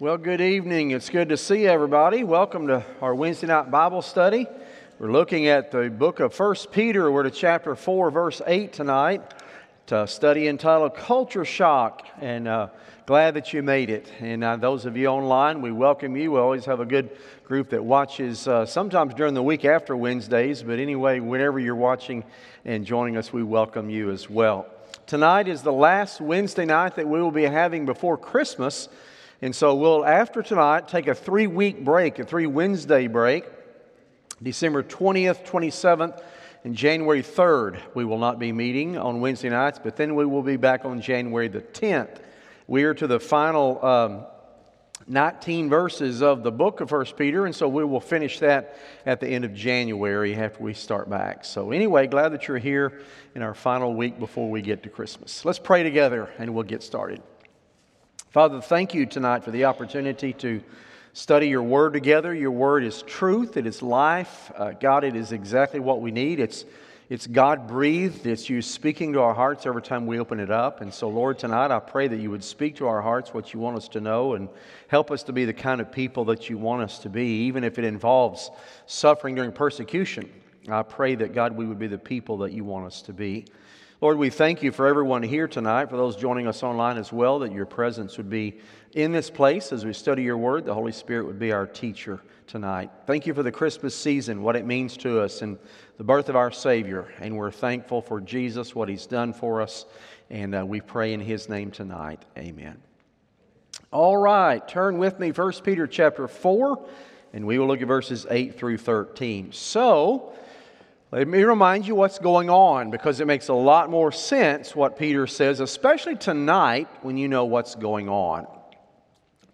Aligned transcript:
Well, 0.00 0.18
good 0.18 0.40
evening. 0.40 0.90
It's 0.90 1.08
good 1.08 1.28
to 1.28 1.36
see 1.36 1.68
everybody. 1.68 2.24
Welcome 2.24 2.66
to 2.66 2.84
our 3.00 3.14
Wednesday 3.14 3.46
night 3.46 3.70
Bible 3.70 4.02
study. 4.02 4.48
We're 4.98 5.12
looking 5.12 5.46
at 5.46 5.70
the 5.70 5.88
book 5.88 6.18
of 6.18 6.34
First 6.34 6.72
Peter. 6.72 7.12
We're 7.12 7.22
to 7.22 7.30
chapter 7.30 7.76
4, 7.76 8.10
verse 8.10 8.42
8 8.44 8.72
tonight. 8.72 9.22
To 9.86 10.08
study 10.08 10.48
entitled 10.48 10.96
Culture 10.96 11.44
Shock. 11.44 12.08
And 12.20 12.48
uh, 12.48 12.70
glad 13.06 13.34
that 13.34 13.52
you 13.52 13.62
made 13.62 13.88
it. 13.88 14.10
And 14.18 14.42
uh, 14.42 14.56
those 14.56 14.84
of 14.84 14.96
you 14.96 15.06
online, 15.06 15.62
we 15.62 15.70
welcome 15.70 16.16
you. 16.16 16.32
We 16.32 16.38
always 16.40 16.64
have 16.64 16.80
a 16.80 16.86
good 16.86 17.16
group 17.44 17.70
that 17.70 17.84
watches 17.84 18.48
uh, 18.48 18.66
sometimes 18.66 19.14
during 19.14 19.34
the 19.34 19.44
week 19.44 19.64
after 19.64 19.96
Wednesdays. 19.96 20.64
But 20.64 20.80
anyway, 20.80 21.20
whenever 21.20 21.60
you're 21.60 21.76
watching 21.76 22.24
and 22.64 22.84
joining 22.84 23.16
us, 23.16 23.32
we 23.32 23.44
welcome 23.44 23.88
you 23.90 24.10
as 24.10 24.28
well. 24.28 24.66
Tonight 25.06 25.46
is 25.46 25.62
the 25.62 25.72
last 25.72 26.20
Wednesday 26.20 26.64
night 26.64 26.96
that 26.96 27.06
we 27.06 27.22
will 27.22 27.30
be 27.30 27.44
having 27.44 27.86
before 27.86 28.18
Christmas. 28.18 28.88
And 29.42 29.54
so 29.54 29.74
we'll, 29.74 30.04
after 30.04 30.42
tonight, 30.42 30.88
take 30.88 31.06
a 31.06 31.14
three 31.14 31.46
week 31.46 31.84
break, 31.84 32.18
a 32.18 32.24
three 32.24 32.46
Wednesday 32.46 33.06
break. 33.06 33.44
December 34.42 34.82
20th, 34.82 35.46
27th, 35.46 36.22
and 36.64 36.74
January 36.74 37.22
3rd, 37.22 37.78
we 37.94 38.04
will 38.04 38.18
not 38.18 38.38
be 38.38 38.52
meeting 38.52 38.98
on 38.98 39.20
Wednesday 39.20 39.48
nights, 39.48 39.78
but 39.82 39.96
then 39.96 40.14
we 40.14 40.26
will 40.26 40.42
be 40.42 40.56
back 40.56 40.84
on 40.84 41.00
January 41.00 41.48
the 41.48 41.60
10th. 41.60 42.20
We 42.66 42.84
are 42.84 42.94
to 42.94 43.06
the 43.06 43.20
final 43.20 43.84
um, 43.84 44.26
19 45.06 45.68
verses 45.68 46.22
of 46.22 46.42
the 46.42 46.50
book 46.50 46.80
of 46.80 46.88
First 46.88 47.16
Peter, 47.16 47.44
and 47.44 47.54
so 47.54 47.68
we 47.68 47.84
will 47.84 48.00
finish 48.00 48.38
that 48.40 48.78
at 49.04 49.20
the 49.20 49.28
end 49.28 49.44
of 49.44 49.54
January 49.54 50.34
after 50.34 50.62
we 50.62 50.72
start 50.72 51.10
back. 51.10 51.44
So, 51.44 51.70
anyway, 51.70 52.06
glad 52.06 52.30
that 52.30 52.48
you're 52.48 52.58
here 52.58 53.02
in 53.34 53.42
our 53.42 53.54
final 53.54 53.94
week 53.94 54.18
before 54.18 54.50
we 54.50 54.62
get 54.62 54.82
to 54.84 54.88
Christmas. 54.88 55.44
Let's 55.44 55.58
pray 55.58 55.82
together 55.82 56.30
and 56.38 56.54
we'll 56.54 56.64
get 56.64 56.82
started. 56.82 57.20
Father, 58.34 58.60
thank 58.60 58.94
you 58.94 59.06
tonight 59.06 59.44
for 59.44 59.52
the 59.52 59.66
opportunity 59.66 60.32
to 60.32 60.60
study 61.12 61.46
your 61.46 61.62
word 61.62 61.92
together. 61.92 62.34
Your 62.34 62.50
word 62.50 62.82
is 62.82 63.02
truth, 63.02 63.56
it 63.56 63.64
is 63.64 63.80
life. 63.80 64.50
Uh, 64.56 64.72
God, 64.72 65.04
it 65.04 65.14
is 65.14 65.30
exactly 65.30 65.78
what 65.78 66.00
we 66.00 66.10
need. 66.10 66.40
It's, 66.40 66.64
it's 67.08 67.28
God 67.28 67.68
breathed, 67.68 68.26
it's 68.26 68.50
you 68.50 68.60
speaking 68.60 69.12
to 69.12 69.20
our 69.20 69.34
hearts 69.34 69.66
every 69.66 69.82
time 69.82 70.04
we 70.04 70.18
open 70.18 70.40
it 70.40 70.50
up. 70.50 70.80
And 70.80 70.92
so, 70.92 71.08
Lord, 71.08 71.38
tonight 71.38 71.70
I 71.70 71.78
pray 71.78 72.08
that 72.08 72.16
you 72.16 72.28
would 72.32 72.42
speak 72.42 72.74
to 72.78 72.88
our 72.88 73.00
hearts 73.00 73.32
what 73.32 73.54
you 73.54 73.60
want 73.60 73.76
us 73.76 73.86
to 73.90 74.00
know 74.00 74.34
and 74.34 74.48
help 74.88 75.12
us 75.12 75.22
to 75.22 75.32
be 75.32 75.44
the 75.44 75.52
kind 75.52 75.80
of 75.80 75.92
people 75.92 76.24
that 76.24 76.50
you 76.50 76.58
want 76.58 76.82
us 76.82 76.98
to 76.98 77.08
be, 77.08 77.44
even 77.44 77.62
if 77.62 77.78
it 77.78 77.84
involves 77.84 78.50
suffering 78.86 79.36
during 79.36 79.52
persecution. 79.52 80.28
I 80.68 80.82
pray 80.82 81.14
that, 81.14 81.34
God, 81.34 81.52
we 81.52 81.66
would 81.66 81.78
be 81.78 81.86
the 81.86 81.98
people 81.98 82.38
that 82.38 82.50
you 82.50 82.64
want 82.64 82.86
us 82.86 83.00
to 83.02 83.12
be. 83.12 83.44
Lord, 84.04 84.18
we 84.18 84.28
thank 84.28 84.62
you 84.62 84.70
for 84.70 84.86
everyone 84.86 85.22
here 85.22 85.48
tonight, 85.48 85.88
for 85.88 85.96
those 85.96 86.14
joining 86.14 86.46
us 86.46 86.62
online 86.62 86.98
as 86.98 87.10
well, 87.10 87.38
that 87.38 87.52
your 87.52 87.64
presence 87.64 88.18
would 88.18 88.28
be 88.28 88.58
in 88.92 89.12
this 89.12 89.30
place 89.30 89.72
as 89.72 89.86
we 89.86 89.94
study 89.94 90.22
your 90.22 90.36
word. 90.36 90.66
The 90.66 90.74
Holy 90.74 90.92
Spirit 90.92 91.24
would 91.24 91.38
be 91.38 91.52
our 91.52 91.66
teacher 91.66 92.20
tonight. 92.46 92.90
Thank 93.06 93.26
you 93.26 93.32
for 93.32 93.42
the 93.42 93.50
Christmas 93.50 93.96
season, 93.96 94.42
what 94.42 94.56
it 94.56 94.66
means 94.66 94.98
to 94.98 95.22
us, 95.22 95.40
and 95.40 95.56
the 95.96 96.04
birth 96.04 96.28
of 96.28 96.36
our 96.36 96.50
Savior. 96.50 97.14
And 97.18 97.34
we're 97.34 97.50
thankful 97.50 98.02
for 98.02 98.20
Jesus, 98.20 98.74
what 98.74 98.90
he's 98.90 99.06
done 99.06 99.32
for 99.32 99.62
us. 99.62 99.86
And 100.28 100.54
uh, 100.54 100.66
we 100.66 100.82
pray 100.82 101.14
in 101.14 101.20
his 101.20 101.48
name 101.48 101.70
tonight. 101.70 102.26
Amen. 102.36 102.76
All 103.90 104.18
right, 104.18 104.68
turn 104.68 104.98
with 104.98 105.18
me, 105.18 105.32
1 105.32 105.52
Peter 105.64 105.86
chapter 105.86 106.28
4, 106.28 106.86
and 107.32 107.46
we 107.46 107.58
will 107.58 107.68
look 107.68 107.80
at 107.80 107.88
verses 107.88 108.26
8 108.28 108.58
through 108.58 108.76
13. 108.76 109.52
So, 109.52 110.34
let 111.14 111.28
me 111.28 111.44
remind 111.44 111.86
you 111.86 111.94
what's 111.94 112.18
going 112.18 112.50
on 112.50 112.90
because 112.90 113.20
it 113.20 113.28
makes 113.28 113.46
a 113.46 113.54
lot 113.54 113.88
more 113.88 114.10
sense 114.10 114.74
what 114.74 114.98
Peter 114.98 115.28
says, 115.28 115.60
especially 115.60 116.16
tonight 116.16 116.88
when 117.02 117.16
you 117.16 117.28
know 117.28 117.44
what's 117.44 117.76
going 117.76 118.08
on. 118.08 118.48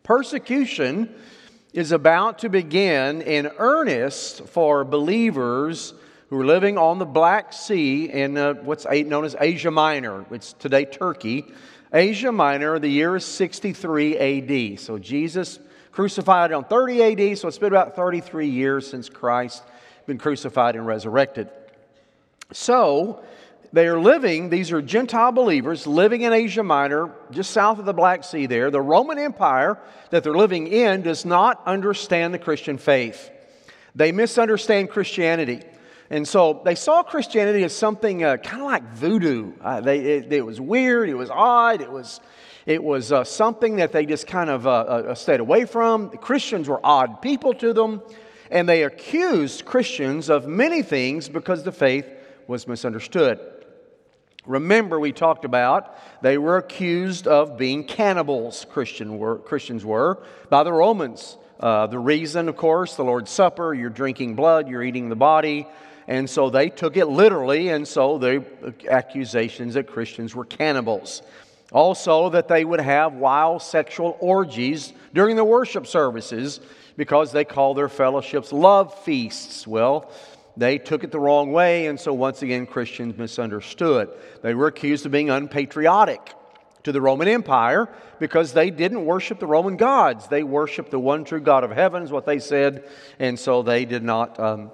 Persecution 0.03 1.14
is 1.75 1.92
about 1.92 2.38
to 2.38 2.48
begin 2.48 3.20
in 3.20 3.50
earnest 3.58 4.47
for 4.47 4.86
believers 4.86 5.92
who 6.31 6.41
are 6.41 6.47
living 6.47 6.78
on 6.78 6.98
the 6.98 7.04
Black 7.04 7.53
Sea 7.53 8.10
in 8.10 8.38
uh, 8.38 8.54
what's 8.54 8.87
known 8.87 9.27
as 9.27 9.37
Asia 9.38 9.71
Minor. 9.71 10.25
It's 10.31 10.54
today 10.54 10.87
Turkey. 10.87 11.44
Asia 11.92 12.32
Minor, 12.32 12.78
the 12.78 12.88
year 12.88 13.16
is 13.16 13.27
63 13.27 14.16
AD. 14.16 14.81
So 14.81 14.97
Jesus 14.97 15.59
crucified 15.92 16.53
on 16.53 16.65
30 16.65 17.03
AD, 17.03 17.38
so 17.38 17.48
it's 17.48 17.59
been 17.59 17.71
about 17.71 17.97
33 17.97 18.48
years 18.48 18.88
since 18.88 19.10
Christ 19.10 19.62
been 20.10 20.19
crucified 20.19 20.75
and 20.75 20.84
resurrected. 20.84 21.48
So, 22.53 23.22
they 23.72 23.87
are 23.87 24.00
living, 24.00 24.50
these 24.50 24.72
are 24.72 24.82
Gentile 24.82 25.31
believers 25.31 25.87
living 25.87 26.22
in 26.22 26.32
Asia 26.32 26.65
Minor, 26.65 27.15
just 27.31 27.53
south 27.53 27.78
of 27.78 27.84
the 27.84 27.93
Black 27.93 28.25
Sea 28.25 28.47
there. 28.47 28.72
The 28.72 28.81
Roman 28.81 29.16
Empire 29.16 29.78
that 30.10 30.25
they're 30.25 30.34
living 30.34 30.66
in 30.66 31.03
does 31.03 31.25
not 31.25 31.62
understand 31.65 32.34
the 32.34 32.41
Christian 32.41 32.76
faith. 32.76 33.31
They 33.94 34.10
misunderstand 34.10 34.91
Christianity. 34.91 35.62
And 36.10 36.27
so 36.27 36.60
they 36.65 36.75
saw 36.75 37.04
Christianity 37.04 37.62
as 37.62 37.72
something 37.72 38.25
uh, 38.25 38.38
kind 38.38 38.62
of 38.62 38.66
like 38.66 38.92
voodoo. 38.92 39.53
Uh, 39.62 39.81
they, 39.81 40.00
it, 40.00 40.32
it, 40.32 40.44
was 40.44 40.60
weird, 40.60 41.09
it 41.09 41.15
was 41.15 41.31
odd, 41.31 41.81
it 41.81 41.92
was, 41.92 42.21
it 42.66 42.82
was 42.82 43.12
uh, 43.12 43.22
something 43.22 43.77
that 43.77 43.92
they 43.92 44.04
just 44.04 44.27
kind 44.27 44.50
of 44.50 44.66
uh, 44.66 44.71
uh, 44.71 45.15
stayed 45.15 45.38
away 45.38 45.65
from. 45.65 46.10
The 46.10 46.19
Christians 46.19 46.69
were 46.69 46.81
odd 46.82 47.22
people 47.22 47.54
to 47.54 47.72
them 47.72 48.03
and 48.50 48.69
they 48.69 48.83
accused 48.83 49.65
Christians 49.65 50.28
of 50.28 50.47
many 50.47 50.83
things 50.83 51.28
because 51.28 51.62
the 51.62 51.72
faith 51.72 52.06
was 52.47 52.66
misunderstood. 52.66 53.38
Remember, 54.47 54.99
we 54.99 55.12
talked 55.12 55.44
about 55.44 55.94
they 56.22 56.38
were 56.38 56.56
accused 56.56 57.27
of 57.27 57.56
being 57.56 57.84
cannibals, 57.84 58.66
Christian 58.71 59.19
were, 59.19 59.39
Christians 59.39 59.84
were, 59.84 60.22
by 60.49 60.62
the 60.65 60.72
Romans. 60.72 61.37
Uh, 61.60 61.87
the 61.87 61.99
reason, 61.99 62.49
of 62.49 62.56
course, 62.56 62.97
the 62.97 63.05
Lord's 63.05 63.31
Supper, 63.31 63.75
you're 63.75 63.91
drinking 63.91 64.34
blood, 64.34 64.69
you're 64.69 64.83
eating 64.83 65.10
the 65.10 65.16
body. 65.16 65.66
And 66.09 66.28
so 66.28 66.50
they 66.50 66.71
took 66.71 66.97
it 66.97 67.06
literally, 67.06 67.69
and 67.69 67.87
so 67.87 68.19
the 68.19 68.44
accusations 68.89 69.75
that 69.75 69.87
Christians 69.87 70.34
were 70.34 70.44
cannibals. 70.44 71.22
Also, 71.71 72.31
that 72.31 72.49
they 72.49 72.65
would 72.65 72.81
have 72.81 73.15
wild 73.15 73.62
sexual 73.62 74.16
orgies 74.19 74.93
during 75.15 75.37
the 75.37 75.44
worship 75.44 75.87
services 75.87 76.59
because 76.97 77.33
they 77.33 77.45
call 77.45 77.75
their 77.75 77.89
fellowships 77.89 78.53
love 78.53 78.95
feasts. 79.05 79.67
Well, 79.67 80.11
they 80.56 80.78
took 80.78 81.05
it 81.05 81.12
the 81.12 81.21
wrong 81.21 81.53
way, 81.53 81.87
and 81.87 81.99
so 81.99 82.12
once 82.12 82.43
again, 82.43 82.67
Christians 82.67 83.17
misunderstood. 83.17 84.11
They 84.43 84.55
were 84.55 84.67
accused 84.67 85.06
of 85.06 85.12
being 85.12 85.31
unpatriotic 85.31 86.34
to 86.83 86.93
the 86.93 87.01
Roman 87.01 87.28
Empire 87.28 87.89
because 88.19 88.53
they 88.53 88.71
didn't 88.71 89.05
worship 89.05 89.39
the 89.39 89.47
Roman 89.47 89.77
gods. 89.77 90.28
They 90.28 90.43
worshiped 90.43 90.91
the 90.91 90.99
one 90.99 91.25
true 91.25 91.41
God 91.41 91.65
of 91.65 91.71
heaven, 91.71 92.03
is 92.03 92.11
what 92.11 92.27
they 92.27 92.39
said, 92.39 92.89
and 93.19 93.39
so 93.39 93.62
they 93.62 93.84
did 93.84 94.03
not 94.03 94.39
um, 94.41 94.71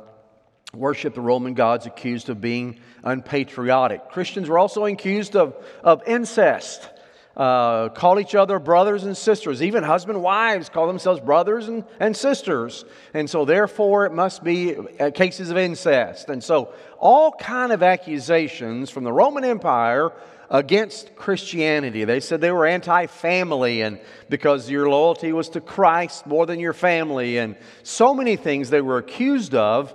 worship 0.74 1.14
the 1.14 1.20
Roman 1.20 1.54
gods, 1.54 1.86
accused 1.86 2.28
of 2.28 2.40
being 2.40 2.80
unpatriotic. 3.04 4.08
Christians 4.08 4.48
were 4.48 4.58
also 4.58 4.84
accused 4.86 5.36
of, 5.36 5.54
of 5.82 6.02
incest 6.06 6.88
uh, 7.36 7.90
call 7.90 8.18
each 8.18 8.34
other 8.34 8.58
brothers 8.58 9.04
and 9.04 9.16
sisters. 9.16 9.62
Even 9.62 9.82
husband 9.82 10.22
wives 10.22 10.70
call 10.70 10.86
themselves 10.86 11.20
brothers 11.20 11.68
and, 11.68 11.84
and 12.00 12.16
sisters. 12.16 12.84
And 13.12 13.28
so, 13.28 13.44
therefore, 13.44 14.06
it 14.06 14.12
must 14.12 14.42
be 14.42 14.76
uh, 14.76 15.10
cases 15.10 15.50
of 15.50 15.58
incest. 15.58 16.30
And 16.30 16.42
so, 16.42 16.72
all 16.98 17.32
kind 17.32 17.72
of 17.72 17.82
accusations 17.82 18.88
from 18.88 19.04
the 19.04 19.12
Roman 19.12 19.44
Empire 19.44 20.12
against 20.48 21.14
Christianity. 21.14 22.04
They 22.04 22.20
said 22.20 22.40
they 22.40 22.52
were 22.52 22.66
anti 22.66 23.06
family, 23.06 23.82
and 23.82 24.00
because 24.30 24.70
your 24.70 24.88
loyalty 24.88 25.32
was 25.32 25.50
to 25.50 25.60
Christ 25.60 26.26
more 26.26 26.46
than 26.46 26.58
your 26.58 26.72
family, 26.72 27.36
and 27.36 27.56
so 27.82 28.14
many 28.14 28.36
things 28.36 28.70
they 28.70 28.80
were 28.80 28.96
accused 28.96 29.54
of. 29.54 29.94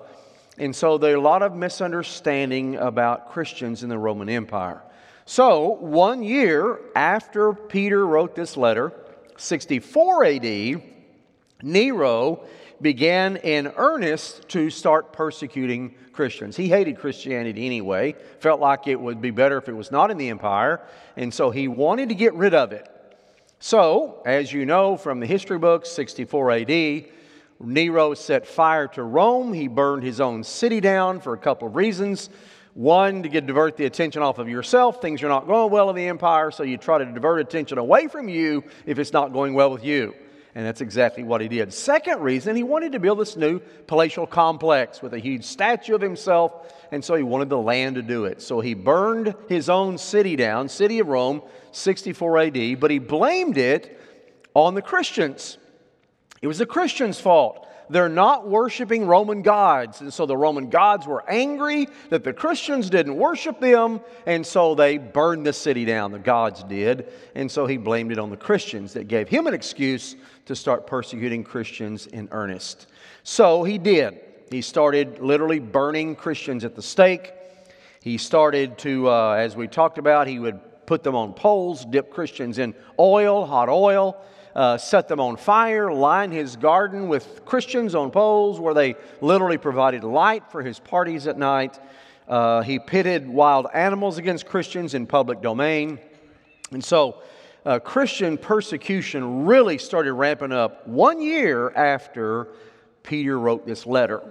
And 0.60 0.76
so, 0.76 1.00
there 1.00 1.14
are 1.14 1.18
a 1.18 1.22
lot 1.22 1.42
of 1.42 1.56
misunderstanding 1.56 2.76
about 2.76 3.32
Christians 3.32 3.82
in 3.82 3.90
the 3.90 3.98
Roman 3.98 4.30
Empire. 4.30 4.84
So, 5.26 5.70
one 5.80 6.24
year 6.24 6.80
after 6.96 7.54
Peter 7.54 8.06
wrote 8.06 8.36
this 8.36 8.58
letter, 8.58 8.92
64 9.38 10.26
AD, 10.26 10.82
Nero 11.62 12.44
began 12.82 13.38
in 13.38 13.72
earnest 13.78 14.50
to 14.50 14.70
start 14.70 15.14
persecuting 15.14 15.94
Christians. 16.12 16.58
He 16.58 16.68
hated 16.68 16.98
Christianity 16.98 17.66
anyway, 17.66 18.16
felt 18.40 18.60
like 18.60 18.88
it 18.88 19.00
would 19.00 19.22
be 19.22 19.32
better 19.32 19.58
if 19.58 19.70
it 19.70 19.74
was 19.74 19.92
not 19.92 20.12
in 20.12 20.18
the 20.18 20.30
empire, 20.30 20.82
and 21.16 21.34
so 21.34 21.52
he 21.52 21.68
wanted 21.68 22.10
to 22.10 22.16
get 22.16 22.34
rid 22.34 22.54
of 22.54 22.72
it. 22.72 22.88
So, 23.60 24.24
as 24.26 24.52
you 24.52 24.66
know 24.66 24.98
from 24.98 25.20
the 25.20 25.28
history 25.28 25.60
books, 25.60 25.90
64 25.92 26.52
AD, 26.52 27.06
Nero 27.60 28.16
set 28.16 28.48
fire 28.48 28.88
to 28.88 29.04
Rome. 29.04 29.54
He 29.54 29.68
burned 29.68 30.02
his 30.02 30.20
own 30.20 30.44
city 30.44 30.80
down 30.80 31.20
for 31.20 31.34
a 31.34 31.38
couple 31.38 31.68
of 31.68 31.76
reasons. 31.76 32.32
One, 32.74 33.24
to 33.24 33.30
get 33.30 33.46
divert 33.48 33.76
the 33.76 33.86
attention 33.86 34.22
off 34.22 34.38
of 34.38 34.48
yourself. 34.48 35.02
Things 35.02 35.22
are 35.24 35.28
not 35.28 35.46
going 35.46 35.72
well 35.72 35.90
in 35.90 35.96
the 35.96 36.08
empire, 36.08 36.52
so 36.52 36.64
you 36.64 36.78
try 36.78 37.00
to 37.00 37.06
divert 37.06 37.42
attention 37.42 37.78
away 37.78 38.08
from 38.08 38.30
you 38.30 38.64
if 38.86 38.98
it's 38.98 39.12
not 39.12 39.34
going 39.34 39.54
well 39.54 39.72
with 39.72 39.84
you. 39.84 40.16
And 40.56 40.66
that's 40.66 40.82
exactly 40.82 41.24
what 41.24 41.40
he 41.40 41.48
did. 41.48 41.74
Second 41.74 42.22
reason, 42.22 42.56
he 42.56 42.64
wanted 42.64 42.92
to 42.94 43.00
build 43.00 43.20
this 43.20 43.38
new 43.38 43.60
palatial 43.88 44.28
complex 44.28 45.02
with 45.02 45.14
a 45.14 45.20
huge 45.20 45.46
statue 45.46 45.96
of 45.96 46.02
himself, 46.02 46.74
and 46.92 47.04
so 47.04 47.16
he 47.16 47.24
wanted 47.24 47.50
the 47.50 47.58
land 47.58 47.96
to 47.96 48.02
do 48.02 48.26
it. 48.26 48.42
So 48.42 48.60
he 48.60 48.74
burned 48.74 49.34
his 49.48 49.70
own 49.70 49.98
city 49.98 50.36
down, 50.36 50.68
city 50.68 51.00
of 51.00 51.08
Rome, 51.08 51.42
64 51.72 52.38
AD, 52.38 52.80
but 52.80 52.92
he 52.92 53.00
blamed 53.00 53.58
it 53.58 53.98
on 54.54 54.76
the 54.76 54.82
Christians. 54.82 55.58
It 56.42 56.48
was 56.48 56.58
the 56.58 56.66
Christians' 56.66 57.20
fault. 57.20 57.68
They're 57.90 58.10
not 58.10 58.48
worshiping 58.48 59.06
Roman 59.06 59.42
gods. 59.42 60.02
And 60.02 60.14
so 60.14 60.26
the 60.26 60.38
Roman 60.38 60.70
gods 60.70 61.06
were 61.08 61.24
angry 61.30 61.88
that 62.10 62.24
the 62.24 62.34
Christians 62.34 62.90
didn't 62.90 63.16
worship 63.16 63.60
them. 63.60 64.02
And 64.26 64.46
so 64.46 64.76
they 64.76 64.98
burned 64.98 65.46
the 65.46 65.54
city 65.54 65.86
down. 65.86 66.12
The 66.12 66.20
gods 66.20 66.64
did. 66.64 67.12
And 67.36 67.52
so 67.52 67.66
he 67.66 67.78
blamed 67.78 68.12
it 68.12 68.20
on 68.20 68.30
the 68.30 68.38
Christians 68.38 68.94
that 68.94 69.08
gave 69.08 69.28
him 69.28 69.48
an 69.48 69.54
excuse 69.54 70.16
to 70.46 70.56
start 70.56 70.88
persecuting 70.88 71.44
Christians 71.44 72.08
in 72.08 72.30
earnest. 72.32 72.88
So 73.24 73.64
he 73.64 73.78
did. 73.78 74.20
He 74.50 74.62
started 74.62 75.20
literally 75.20 75.60
burning 75.60 76.16
Christians 76.16 76.66
at 76.66 76.76
the 76.76 76.82
stake. 76.82 77.34
He 78.02 78.18
started 78.18 78.78
to, 78.80 79.10
uh, 79.10 79.34
as 79.34 79.56
we 79.56 79.68
talked 79.68 79.98
about, 79.98 80.28
he 80.28 80.40
would 80.40 80.60
put 80.86 81.04
them 81.04 81.16
on 81.16 81.34
poles, 81.34 81.86
dip 81.86 82.12
Christians 82.12 82.58
in 82.58 82.74
oil, 83.00 83.46
hot 83.46 83.70
oil, 83.70 84.22
uh, 84.56 84.78
set 84.78 85.08
them 85.08 85.20
on 85.20 85.38
fire, 85.38 85.92
line 85.92 86.32
his 86.32 86.56
garden 86.56 87.08
with 87.08 87.46
Christians 87.46 87.96
on 87.96 88.12
poles 88.12 88.60
where 88.60 88.74
they 88.74 88.96
literally 89.22 89.58
provided 89.58 90.04
light 90.04 90.52
for 90.52 90.62
his 90.62 90.80
parties 90.80 91.28
at 91.28 91.38
night. 91.38 91.80
Uh, 92.28 92.62
he 92.62 92.80
pitted 92.80 93.28
wild 93.28 93.68
animals 93.74 94.18
against 94.18 94.46
Christians 94.46 94.94
in 94.94 95.06
public 95.06 95.42
domain. 95.42 96.00
And 96.72 96.84
so, 96.84 97.22
uh, 97.66 97.80
Christian 97.80 98.38
persecution 98.38 99.46
really 99.46 99.78
started 99.78 100.14
ramping 100.14 100.52
up 100.52 100.88
one 100.88 101.22
year 101.22 101.70
after 101.72 102.48
Peter 103.04 103.38
wrote 103.38 103.66
this 103.66 103.86
letter. 103.86 104.22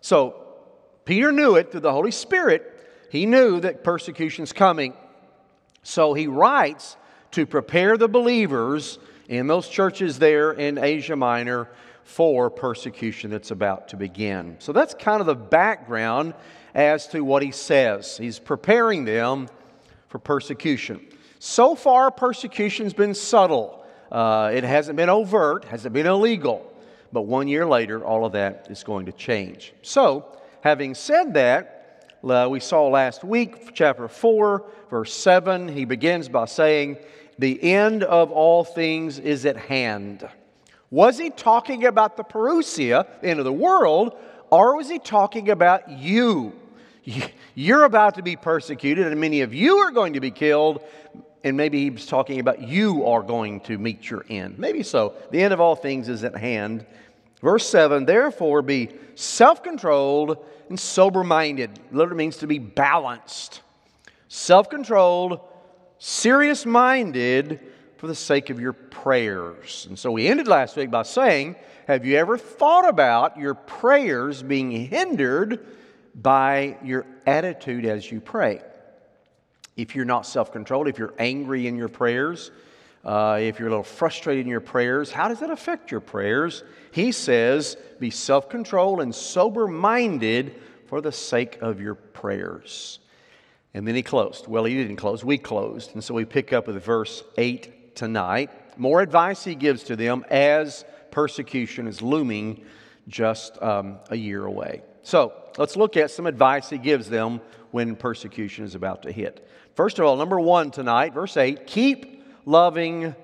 So, 0.00 0.44
Peter 1.04 1.32
knew 1.32 1.56
it 1.56 1.72
through 1.72 1.80
the 1.80 1.92
Holy 1.92 2.10
Spirit. 2.10 2.74
He 3.10 3.24
knew 3.24 3.60
that 3.60 3.82
persecution's 3.82 4.52
coming. 4.52 4.92
So, 5.82 6.14
he 6.14 6.26
writes 6.26 6.96
to 7.32 7.46
prepare 7.46 7.96
the 7.96 8.08
believers 8.08 8.98
in 9.28 9.46
those 9.46 9.68
churches 9.68 10.18
there 10.18 10.52
in 10.52 10.78
Asia 10.78 11.14
Minor 11.14 11.68
for 12.02 12.48
persecution 12.48 13.30
that's 13.30 13.50
about 13.50 13.88
to 13.88 13.96
begin. 13.96 14.56
So 14.58 14.72
that's 14.72 14.94
kind 14.94 15.20
of 15.20 15.26
the 15.26 15.34
background 15.34 16.34
as 16.74 17.06
to 17.08 17.20
what 17.20 17.42
he 17.42 17.50
says. 17.50 18.16
He's 18.16 18.38
preparing 18.38 19.04
them 19.04 19.48
for 20.08 20.18
persecution. 20.18 21.06
So 21.38 21.74
far, 21.74 22.10
persecution's 22.10 22.94
been 22.94 23.14
subtle. 23.14 23.84
Uh, 24.10 24.50
it 24.54 24.64
hasn't 24.64 24.96
been 24.96 25.10
overt, 25.10 25.66
hasn't 25.66 25.92
been 25.92 26.06
illegal. 26.06 26.64
But 27.12 27.22
one 27.22 27.46
year 27.46 27.66
later, 27.66 28.02
all 28.02 28.24
of 28.24 28.32
that 28.32 28.68
is 28.70 28.82
going 28.82 29.06
to 29.06 29.12
change. 29.12 29.74
So, 29.82 30.24
having 30.62 30.94
said 30.94 31.34
that, 31.34 32.16
uh, 32.24 32.48
we 32.50 32.60
saw 32.60 32.88
last 32.88 33.22
week, 33.22 33.74
chapter 33.74 34.08
4, 34.08 34.64
verse 34.90 35.12
7, 35.12 35.68
he 35.68 35.84
begins 35.84 36.28
by 36.28 36.46
saying, 36.46 36.96
the 37.38 37.62
end 37.62 38.02
of 38.02 38.30
all 38.30 38.64
things 38.64 39.18
is 39.18 39.46
at 39.46 39.56
hand. 39.56 40.28
Was 40.90 41.18
he 41.18 41.30
talking 41.30 41.84
about 41.86 42.16
the 42.16 42.24
Parousia, 42.24 43.06
the 43.20 43.28
end 43.28 43.38
of 43.38 43.44
the 43.44 43.52
world, 43.52 44.16
or 44.50 44.76
was 44.76 44.88
he 44.88 44.98
talking 44.98 45.50
about 45.50 45.90
you? 45.90 46.52
You're 47.54 47.84
about 47.84 48.14
to 48.16 48.22
be 48.22 48.36
persecuted, 48.36 49.06
and 49.06 49.20
many 49.20 49.42
of 49.42 49.54
you 49.54 49.78
are 49.78 49.90
going 49.90 50.14
to 50.14 50.20
be 50.20 50.30
killed, 50.30 50.82
and 51.44 51.56
maybe 51.56 51.82
he 51.82 51.90
was 51.90 52.06
talking 52.06 52.40
about 52.40 52.62
you 52.62 53.06
are 53.06 53.22
going 53.22 53.60
to 53.62 53.78
meet 53.78 54.08
your 54.10 54.24
end. 54.28 54.58
Maybe 54.58 54.82
so. 54.82 55.14
The 55.30 55.42
end 55.42 55.52
of 55.52 55.60
all 55.60 55.76
things 55.76 56.08
is 56.08 56.24
at 56.24 56.36
hand. 56.36 56.86
Verse 57.40 57.68
7 57.68 58.04
Therefore, 58.04 58.62
be 58.62 58.90
self 59.14 59.62
controlled 59.62 60.44
and 60.68 60.78
sober 60.78 61.24
minded. 61.24 61.78
Literally 61.92 62.18
means 62.18 62.38
to 62.38 62.46
be 62.46 62.58
balanced. 62.58 63.62
Self 64.28 64.68
controlled, 64.68 65.40
serious 65.98 66.64
minded 66.64 67.60
for 67.96 68.06
the 68.06 68.14
sake 68.14 68.50
of 68.50 68.60
your 68.60 68.72
prayers. 68.72 69.86
And 69.88 69.98
so 69.98 70.10
we 70.12 70.26
ended 70.26 70.48
last 70.48 70.76
week 70.76 70.90
by 70.90 71.02
saying, 71.02 71.56
Have 71.86 72.06
you 72.06 72.16
ever 72.16 72.38
thought 72.38 72.88
about 72.88 73.36
your 73.36 73.54
prayers 73.54 74.42
being 74.42 74.70
hindered 74.70 75.66
by 76.14 76.78
your 76.82 77.06
attitude 77.26 77.84
as 77.84 78.10
you 78.10 78.20
pray? 78.20 78.62
If 79.76 79.94
you're 79.94 80.04
not 80.04 80.26
self 80.26 80.52
controlled, 80.52 80.88
if 80.88 80.98
you're 80.98 81.14
angry 81.18 81.66
in 81.66 81.76
your 81.76 81.88
prayers, 81.88 82.50
uh, 83.04 83.38
if 83.40 83.58
you're 83.58 83.68
a 83.68 83.70
little 83.70 83.84
frustrated 83.84 84.44
in 84.44 84.50
your 84.50 84.60
prayers, 84.60 85.10
how 85.10 85.28
does 85.28 85.40
that 85.40 85.50
affect 85.50 85.90
your 85.90 86.00
prayers? 86.00 86.62
He 86.92 87.12
says, 87.12 87.76
Be 87.98 88.10
self 88.10 88.48
controlled 88.48 89.00
and 89.00 89.14
sober 89.14 89.66
minded 89.66 90.60
for 90.86 91.00
the 91.00 91.12
sake 91.12 91.58
of 91.60 91.80
your 91.80 91.94
prayers. 91.94 92.98
And 93.78 93.86
then 93.86 93.94
he 93.94 94.02
closed. 94.02 94.48
Well, 94.48 94.64
he 94.64 94.74
didn't 94.74 94.96
close, 94.96 95.22
we 95.22 95.38
closed. 95.38 95.94
And 95.94 96.02
so 96.02 96.12
we 96.12 96.24
pick 96.24 96.52
up 96.52 96.66
with 96.66 96.82
verse 96.82 97.22
8 97.36 97.94
tonight. 97.94 98.50
More 98.76 99.00
advice 99.00 99.44
he 99.44 99.54
gives 99.54 99.84
to 99.84 99.94
them 99.94 100.24
as 100.30 100.84
persecution 101.12 101.86
is 101.86 102.02
looming 102.02 102.64
just 103.06 103.62
um, 103.62 104.00
a 104.10 104.16
year 104.16 104.44
away. 104.44 104.82
So 105.04 105.32
let's 105.58 105.76
look 105.76 105.96
at 105.96 106.10
some 106.10 106.26
advice 106.26 106.68
he 106.68 106.78
gives 106.78 107.08
them 107.08 107.40
when 107.70 107.94
persecution 107.94 108.64
is 108.64 108.74
about 108.74 109.04
to 109.04 109.12
hit. 109.12 109.48
First 109.76 110.00
of 110.00 110.06
all, 110.06 110.16
number 110.16 110.40
one 110.40 110.72
tonight, 110.72 111.14
verse 111.14 111.36
8 111.36 111.64
keep 111.68 112.24
loving 112.46 113.14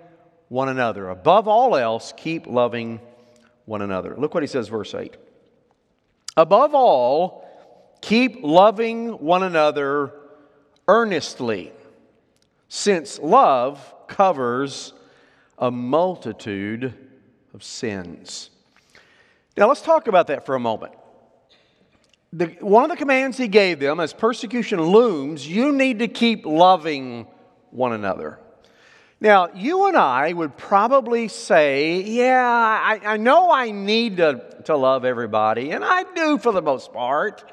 one 0.50 0.68
another. 0.68 1.08
Above 1.08 1.48
all 1.48 1.74
else, 1.74 2.14
keep 2.16 2.46
loving 2.46 3.00
one 3.64 3.82
another. 3.82 4.14
Look 4.16 4.34
what 4.34 4.44
he 4.44 4.46
says, 4.46 4.68
verse 4.68 4.94
8. 4.94 5.16
Above 6.36 6.76
all, 6.76 7.44
keep 8.00 8.38
loving 8.44 9.08
one 9.18 9.42
another 9.42 10.12
earnestly, 10.88 11.72
since 12.69 13.19
love 13.19 13.94
covers 14.08 14.92
a 15.58 15.70
multitude 15.70 16.94
of 17.52 17.62
sins. 17.62 18.50
Now, 19.56 19.69
let's 19.69 19.82
talk 19.82 20.08
about 20.08 20.26
that 20.26 20.44
for 20.44 20.54
a 20.54 20.60
moment. 20.60 20.92
The, 22.32 22.46
one 22.60 22.82
of 22.82 22.90
the 22.90 22.96
commands 22.96 23.38
he 23.38 23.46
gave 23.46 23.78
them 23.78 24.00
as 24.00 24.12
persecution 24.12 24.82
looms, 24.82 25.46
you 25.46 25.72
need 25.72 26.00
to 26.00 26.08
keep 26.08 26.44
loving 26.44 27.28
one 27.70 27.92
another. 27.92 28.40
Now, 29.20 29.48
you 29.54 29.86
and 29.86 29.96
I 29.96 30.32
would 30.32 30.56
probably 30.56 31.28
say, 31.28 32.02
Yeah, 32.02 32.44
I, 32.44 33.00
I 33.04 33.16
know 33.16 33.50
I 33.52 33.70
need 33.70 34.16
to, 34.16 34.44
to 34.64 34.76
love 34.76 35.04
everybody, 35.04 35.70
and 35.70 35.84
I 35.84 36.02
do 36.14 36.38
for 36.38 36.52
the 36.52 36.60
most 36.60 36.92
part. 36.92 37.50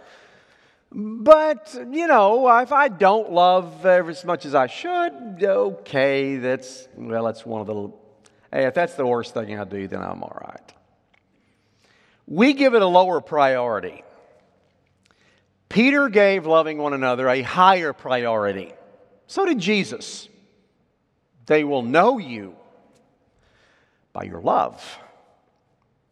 But, 0.93 1.73
you 1.91 2.07
know, 2.07 2.59
if 2.59 2.73
I 2.73 2.89
don't 2.89 3.31
love 3.31 3.85
as 3.85 4.25
much 4.25 4.45
as 4.45 4.53
I 4.53 4.67
should, 4.67 5.39
okay, 5.41 6.35
that's, 6.35 6.89
well, 6.97 7.23
that's 7.25 7.45
one 7.45 7.61
of 7.61 7.67
the, 7.67 7.91
hey, 8.51 8.65
if 8.65 8.73
that's 8.73 8.95
the 8.95 9.05
worst 9.05 9.33
thing 9.33 9.57
I 9.57 9.63
do, 9.63 9.87
then 9.87 10.01
I'm 10.01 10.21
all 10.21 10.37
right. 10.41 10.73
We 12.27 12.53
give 12.53 12.73
it 12.73 12.81
a 12.81 12.87
lower 12.87 13.21
priority. 13.21 14.03
Peter 15.69 16.09
gave 16.09 16.45
loving 16.45 16.77
one 16.77 16.91
another 16.91 17.29
a 17.29 17.41
higher 17.41 17.93
priority. 17.93 18.73
So 19.27 19.45
did 19.45 19.59
Jesus. 19.59 20.27
They 21.45 21.63
will 21.63 21.83
know 21.83 22.17
you 22.17 22.55
by 24.11 24.23
your 24.23 24.41
love. 24.41 24.99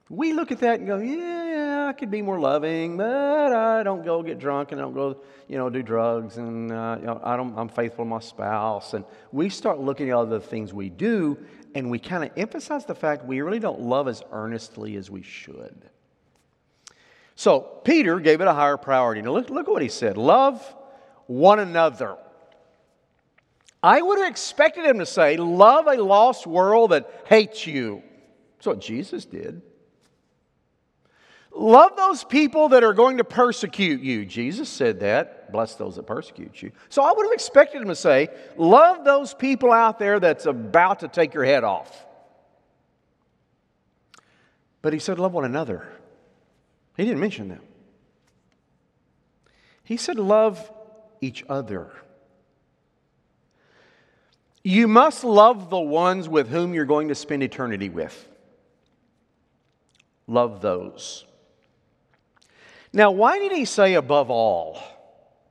We 0.10 0.34
look 0.34 0.52
at 0.52 0.60
that 0.60 0.80
and 0.80 0.88
go, 0.88 0.98
yeah, 0.98 1.86
I 1.88 1.94
could 1.94 2.10
be 2.10 2.24
more 2.24 2.40
loving, 2.40 2.98
but 2.98 3.54
I 3.54 3.84
don't 3.84 4.04
go 4.04 4.24
get 4.24 4.40
drunk 4.40 4.72
and 4.72 4.82
I 4.82 4.84
don't 4.84 4.96
go, 4.96 5.22
you 5.48 5.58
know, 5.58 5.70
do 5.70 5.84
drugs 5.84 6.38
and 6.38 6.72
uh, 6.72 6.98
you 7.00 7.06
know, 7.06 7.22
I 7.24 7.38
don't, 7.38 7.56
I'm 7.58 7.70
faithful 7.70 8.06
to 8.06 8.10
my 8.10 8.20
spouse. 8.20 8.96
And 8.96 9.06
we 9.32 9.50
start 9.50 9.80
looking 9.80 10.10
at 10.10 10.16
all 10.16 10.26
the 10.26 10.40
things 10.40 10.74
we 10.74 10.90
do 10.90 11.38
and 11.76 11.92
we 11.92 12.00
kind 12.00 12.24
of 12.24 12.32
emphasize 12.38 12.86
the 12.86 12.96
fact 12.96 13.26
we 13.26 13.42
really 13.42 13.60
don't 13.60 13.82
love 13.82 14.08
as 14.08 14.24
earnestly 14.32 14.96
as 14.96 15.12
we 15.12 15.22
should. 15.22 15.90
So 17.36 17.60
Peter 17.60 18.20
gave 18.20 18.42
it 18.42 18.48
a 18.48 18.54
higher 18.54 18.78
priority. 18.78 19.22
Now 19.22 19.34
look, 19.34 19.52
look 19.52 19.68
at 19.68 19.72
what 19.72 19.84
he 19.84 19.90
said 19.90 20.18
love 20.18 20.76
one 21.28 21.60
another. 21.60 22.18
I 23.82 24.02
would 24.02 24.18
have 24.20 24.30
expected 24.30 24.86
him 24.86 25.00
to 25.00 25.06
say, 25.06 25.38
Love 25.38 25.88
a 25.88 26.02
lost 26.02 26.46
world 26.46 26.92
that 26.92 27.26
hates 27.28 27.66
you. 27.66 28.04
That's 28.58 28.68
what 28.68 28.82
Jesus 28.82 29.24
did. 29.26 29.62
Love 31.52 31.96
those 31.98 32.24
people 32.24 32.70
that 32.70 32.84
are 32.84 32.94
going 32.94 33.18
to 33.18 33.24
persecute 33.24 34.02
you. 34.02 34.26
Jesus 34.26 34.70
said 34.70 35.00
that. 35.00 35.52
Bless 35.52 35.76
those 35.76 35.96
that 35.96 36.04
persecute 36.06 36.62
you. 36.62 36.72
So 36.90 37.04
I 37.04 37.12
would 37.12 37.26
have 37.26 37.34
expected 37.34 37.82
him 37.82 37.88
to 37.88 37.96
say, 37.96 38.30
Love 38.56 39.04
those 39.04 39.34
people 39.34 39.72
out 39.72 40.00
there 40.00 40.20
that's 40.20 40.46
about 40.46 41.00
to 41.00 41.08
take 41.08 41.34
your 41.34 41.44
head 41.44 41.64
off. 41.64 42.06
But 44.82 44.94
he 44.94 45.00
said, 45.00 45.20
Love 45.20 45.34
one 45.34 45.46
another. 45.46 45.88
He 46.96 47.04
didn't 47.04 47.20
mention 47.20 47.50
them. 47.50 47.62
He 49.84 49.98
said, 49.98 50.18
Love 50.18 50.72
each 51.20 51.44
other. 51.50 51.92
You 54.64 54.88
must 54.88 55.24
love 55.24 55.70
the 55.70 55.80
ones 55.80 56.30
with 56.30 56.50
whom 56.50 56.74
you're 56.74 56.86
going 56.86 57.08
to 57.08 57.16
spend 57.16 57.44
eternity 57.44 57.90
with. 57.90 58.28
Love 60.28 60.62
those. 60.62 61.26
Now, 62.92 63.12
why 63.12 63.40
did 63.40 63.52
he 63.52 63.66
say 63.66 63.94
above 63.94 64.30
all? 64.30 64.82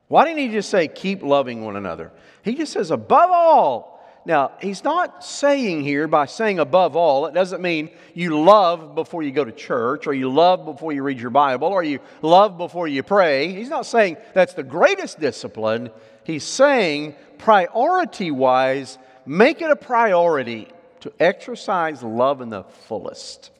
Why 0.07 0.25
didn't 0.25 0.39
he 0.39 0.49
just 0.49 0.69
say 0.69 0.87
keep 0.87 1.21
loving 1.23 1.63
one 1.63 1.75
another? 1.75 2.11
He 2.43 2.55
just 2.55 2.73
says 2.73 2.91
above 2.91 3.29
all, 3.31 4.03
Now, 4.25 4.51
he's 4.61 4.83
not 4.83 5.23
saying 5.23 5.83
here 5.83 6.07
by 6.07 6.25
saying 6.25 6.59
above 6.59 6.95
all, 6.95 7.25
it 7.27 7.33
doesn't 7.33 7.61
mean 7.61 7.91
you 8.13 8.41
love 8.41 8.95
before 8.95 9.23
you 9.23 9.31
go 9.31 9.45
to 9.45 9.51
church, 9.51 10.07
or 10.07 10.13
you 10.13 10.29
love 10.29 10.65
before 10.65 10.91
you 10.91 11.03
read 11.03 11.19
your 11.19 11.29
Bible, 11.29 11.69
or 11.69 11.83
you 11.83 11.99
love 12.21 12.57
before 12.57 12.87
you 12.87 13.03
pray. 13.03 13.53
He's 13.53 13.69
not 13.69 13.85
saying 13.85 14.17
that's 14.33 14.53
the 14.53 14.63
greatest 14.63 15.19
discipline. 15.19 15.91
He's 16.25 16.43
saying, 16.43 17.15
priority 17.37 18.31
wise, 18.31 18.97
make 19.25 19.61
it 19.61 19.71
a 19.71 19.75
priority 19.75 20.67
to 21.01 21.13
exercise 21.19 22.03
love 22.03 22.41
in 22.41 22.49
the 22.49 22.63
fullest. 22.63 23.51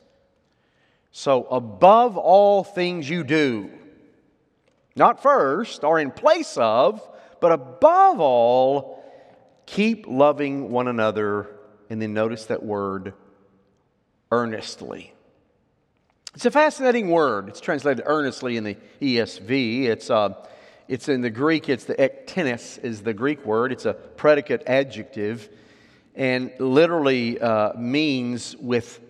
So, 1.12 1.44
above 1.44 2.16
all 2.16 2.62
things 2.62 3.08
you 3.10 3.24
do, 3.24 3.70
not 4.96 5.22
first 5.22 5.82
or 5.84 5.98
in 5.98 6.10
place 6.10 6.56
of, 6.56 7.06
but 7.40 7.52
above 7.52 8.20
all, 8.20 9.00
Keep 9.70 10.08
loving 10.08 10.72
one 10.72 10.88
another, 10.88 11.48
and 11.88 12.02
then 12.02 12.12
notice 12.12 12.46
that 12.46 12.60
word 12.60 13.14
earnestly. 14.32 15.14
It's 16.34 16.44
a 16.44 16.50
fascinating 16.50 17.08
word. 17.08 17.48
It's 17.48 17.60
translated 17.60 18.02
earnestly 18.04 18.56
in 18.56 18.64
the 18.64 18.76
ESV. 19.00 19.84
It's, 19.84 20.10
uh, 20.10 20.34
it's 20.88 21.08
in 21.08 21.20
the 21.20 21.30
Greek, 21.30 21.68
it's 21.68 21.84
the 21.84 21.94
ektenes 21.94 22.82
is 22.82 23.02
the 23.02 23.14
Greek 23.14 23.46
word. 23.46 23.70
It's 23.70 23.84
a 23.84 23.92
predicate 23.92 24.64
adjective 24.66 25.48
and 26.16 26.50
literally 26.58 27.40
uh, 27.40 27.74
means 27.74 28.56
with 28.56 29.00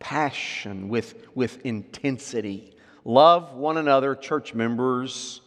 passion, 0.00 0.88
with, 0.88 1.14
with 1.36 1.64
intensity. 1.64 2.74
Love 3.04 3.54
one 3.54 3.76
another, 3.76 4.16
church 4.16 4.52
members, 4.54 5.40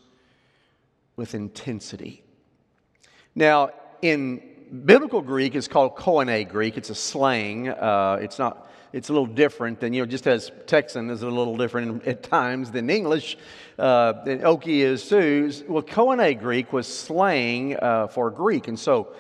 with 1.18 1.36
intensity. 1.36 2.24
Now, 3.36 3.72
in 4.02 4.42
biblical 4.86 5.22
Greek 5.22 5.56
it's 5.56 5.68
called 5.68 5.96
Koine 5.96 6.48
Greek. 6.50 6.78
It's 6.78 6.90
a 6.90 6.96
slang. 6.96 7.70
Uh, 7.70 8.20
it's 8.22 8.40
not. 8.40 8.70
It's 8.92 9.10
a 9.10 9.12
little 9.12 9.28
different 9.28 9.80
than 9.80 9.94
you 9.94 10.04
know. 10.04 10.06
Just 10.06 10.28
as 10.28 10.52
Texan 10.68 11.10
is 11.10 11.24
a 11.24 11.30
little 11.30 11.58
different 11.58 12.06
at 12.06 12.22
times 12.24 12.72
than 12.72 12.90
English, 12.90 13.38
uh, 13.80 14.14
and 14.28 14.42
Okie 14.42 14.80
is 14.80 15.08
too. 15.08 15.52
Well, 15.68 15.84
Koine 15.84 16.40
Greek 16.40 16.72
was 16.72 16.88
slang 16.88 17.76
uh, 17.76 18.08
for 18.08 18.30
Greek, 18.30 18.68
and 18.68 18.78
so 18.78 19.14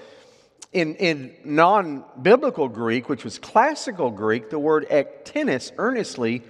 in, 0.73 0.95
in 0.95 1.35
non 1.45 2.03
biblical 2.21 2.67
Greek, 2.67 3.07
which 3.07 3.23
was 3.23 3.37
classical 3.39 4.09
Greek, 4.11 4.49
the 4.49 4.59
word 4.59 4.87
ektenes, 4.89 5.71
earnestly, 5.77 6.43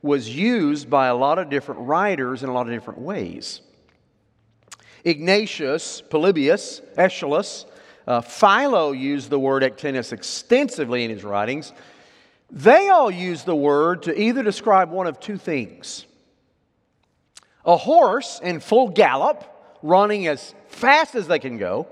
was 0.00 0.28
used 0.28 0.88
by 0.88 1.08
a 1.08 1.14
lot 1.14 1.38
of 1.38 1.50
different 1.50 1.80
writers 1.82 2.42
in 2.42 2.48
a 2.48 2.52
lot 2.52 2.66
of 2.66 2.72
different 2.72 3.00
ways. 3.00 3.60
Ignatius, 5.04 6.02
Polybius, 6.02 6.80
Aeschylus, 6.96 7.66
uh, 8.06 8.20
Philo 8.20 8.92
used 8.92 9.30
the 9.30 9.38
word 9.38 9.62
ektenes 9.62 10.12
extensively 10.12 11.04
in 11.04 11.10
his 11.10 11.24
writings. 11.24 11.72
They 12.50 12.88
all 12.88 13.10
use 13.10 13.44
the 13.44 13.56
word 13.56 14.04
to 14.04 14.18
either 14.18 14.42
describe 14.42 14.90
one 14.90 15.06
of 15.06 15.20
two 15.20 15.36
things 15.36 16.06
a 17.64 17.76
horse 17.78 18.40
in 18.42 18.60
full 18.60 18.88
gallop, 18.88 19.42
running 19.82 20.26
as 20.26 20.54
fast 20.68 21.14
as 21.14 21.26
they 21.26 21.38
can 21.38 21.56
go, 21.56 21.86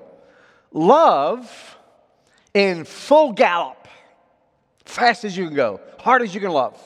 love 0.73 1.77
in 2.55 2.85
full 2.85 3.33
gallop, 3.33 3.89
fast 4.85 5.25
as 5.25 5.37
you 5.37 5.47
can 5.47 5.55
go, 5.55 5.81
hard 5.99 6.23
as 6.23 6.35
you 6.35 6.41
can 6.41 6.51
love. 6.51 6.79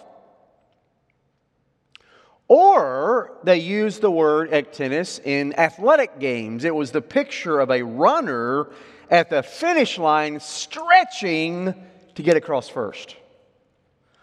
Or 2.48 3.38
they 3.42 3.58
use 3.58 3.98
the 3.98 4.10
word 4.10 4.50
ektenes 4.50 5.20
in 5.24 5.58
athletic 5.58 6.20
games. 6.20 6.64
It 6.64 6.74
was 6.74 6.92
the 6.92 7.02
picture 7.02 7.58
of 7.58 7.70
a 7.70 7.82
runner 7.82 8.68
at 9.10 9.30
the 9.30 9.42
finish 9.42 9.98
line 9.98 10.38
stretching 10.38 11.74
to 12.14 12.22
get 12.22 12.36
across 12.36 12.68
first. 12.68 13.16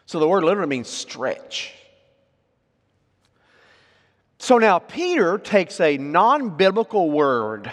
So 0.06 0.20
the 0.20 0.28
word 0.28 0.44
literally 0.44 0.70
means 0.70 0.90
stretch. 0.90 1.74
So 4.38 4.58
now 4.58 4.80
Peter 4.80 5.38
takes 5.38 5.80
a 5.80 5.98
non 5.98 6.52
biblical 6.52 7.10
word 7.12 7.72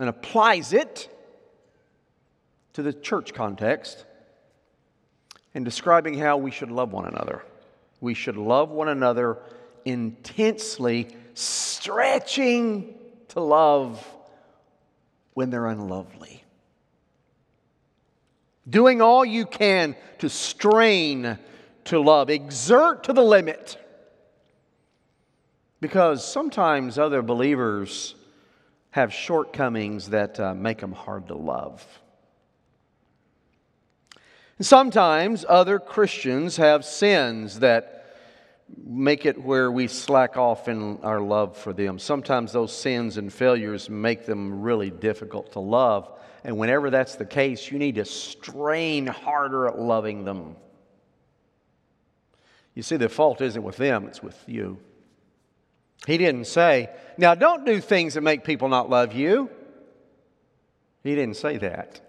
and 0.00 0.08
applies 0.08 0.72
it 0.72 1.08
to 2.72 2.82
the 2.82 2.92
church 2.92 3.34
context 3.34 4.04
in 5.54 5.62
describing 5.62 6.18
how 6.18 6.38
we 6.38 6.50
should 6.50 6.70
love 6.70 6.92
one 6.92 7.06
another. 7.06 7.44
We 8.00 8.14
should 8.14 8.38
love 8.38 8.70
one 8.70 8.88
another 8.88 9.38
intensely, 9.84 11.08
stretching 11.34 12.94
to 13.28 13.40
love 13.40 14.04
when 15.34 15.50
they're 15.50 15.66
unlovely. 15.66 16.44
Doing 18.68 19.02
all 19.02 19.24
you 19.24 19.44
can 19.44 19.96
to 20.18 20.30
strain 20.30 21.38
to 21.84 22.00
love, 22.00 22.30
exert 22.30 23.04
to 23.04 23.12
the 23.12 23.22
limit. 23.22 23.76
Because 25.80 26.26
sometimes 26.26 26.98
other 26.98 27.20
believers 27.20 28.14
have 28.90 29.12
shortcomings 29.12 30.10
that 30.10 30.38
uh, 30.40 30.54
make 30.54 30.78
them 30.78 30.92
hard 30.92 31.28
to 31.28 31.34
love. 31.34 31.86
Sometimes 34.60 35.44
other 35.48 35.78
Christians 35.78 36.56
have 36.58 36.84
sins 36.84 37.60
that 37.60 38.00
make 38.84 39.24
it 39.26 39.42
where 39.42 39.70
we 39.70 39.86
slack 39.86 40.36
off 40.36 40.68
in 40.68 40.98
our 41.02 41.20
love 41.20 41.56
for 41.56 41.72
them. 41.72 41.98
Sometimes 41.98 42.52
those 42.52 42.76
sins 42.76 43.16
and 43.16 43.32
failures 43.32 43.88
make 43.88 44.26
them 44.26 44.60
really 44.60 44.90
difficult 44.90 45.52
to 45.52 45.60
love. 45.60 46.10
And 46.44 46.58
whenever 46.58 46.90
that's 46.90 47.16
the 47.16 47.24
case, 47.24 47.70
you 47.70 47.78
need 47.78 47.96
to 47.96 48.04
strain 48.04 49.06
harder 49.06 49.66
at 49.66 49.78
loving 49.78 50.24
them. 50.24 50.56
You 52.74 52.82
see, 52.82 52.96
the 52.96 53.08
fault 53.08 53.40
isn't 53.40 53.62
with 53.62 53.76
them, 53.76 54.06
it's 54.06 54.22
with 54.22 54.42
you. 54.46 54.78
He 56.06 56.16
didn't 56.18 56.46
say, 56.46 56.90
now 57.18 57.34
don't 57.34 57.64
do 57.64 57.80
things 57.80 58.14
that 58.14 58.22
make 58.22 58.44
people 58.44 58.68
not 58.68 58.88
love 58.88 59.12
you. 59.12 59.50
He 61.02 61.14
didn't 61.14 61.36
say 61.36 61.56
that. 61.58 62.00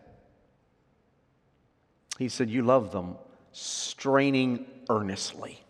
He 2.18 2.30
said, 2.30 2.50
You 2.50 2.62
love 2.62 2.92
them, 2.92 3.16
straining 3.52 4.66
earnestly. 4.90 5.64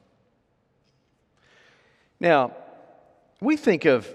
Now, 2.20 2.52
we 3.40 3.58
think 3.58 3.86
of 3.86 4.08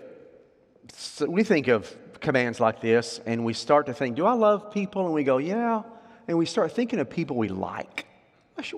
we 1.26 1.42
think 1.42 1.68
of 1.68 1.94
commands 2.20 2.60
like 2.60 2.80
this 2.80 3.20
and 3.26 3.44
we 3.44 3.52
start 3.52 3.86
to 3.86 3.94
think, 3.94 4.16
do 4.16 4.26
I 4.26 4.32
love 4.32 4.72
people? 4.72 5.04
And 5.06 5.14
we 5.14 5.24
go, 5.24 5.38
yeah. 5.38 5.82
And 6.28 6.38
we 6.38 6.46
start 6.46 6.72
thinking 6.72 6.98
of 6.98 7.08
people 7.08 7.36
we 7.36 7.48
like. 7.48 8.05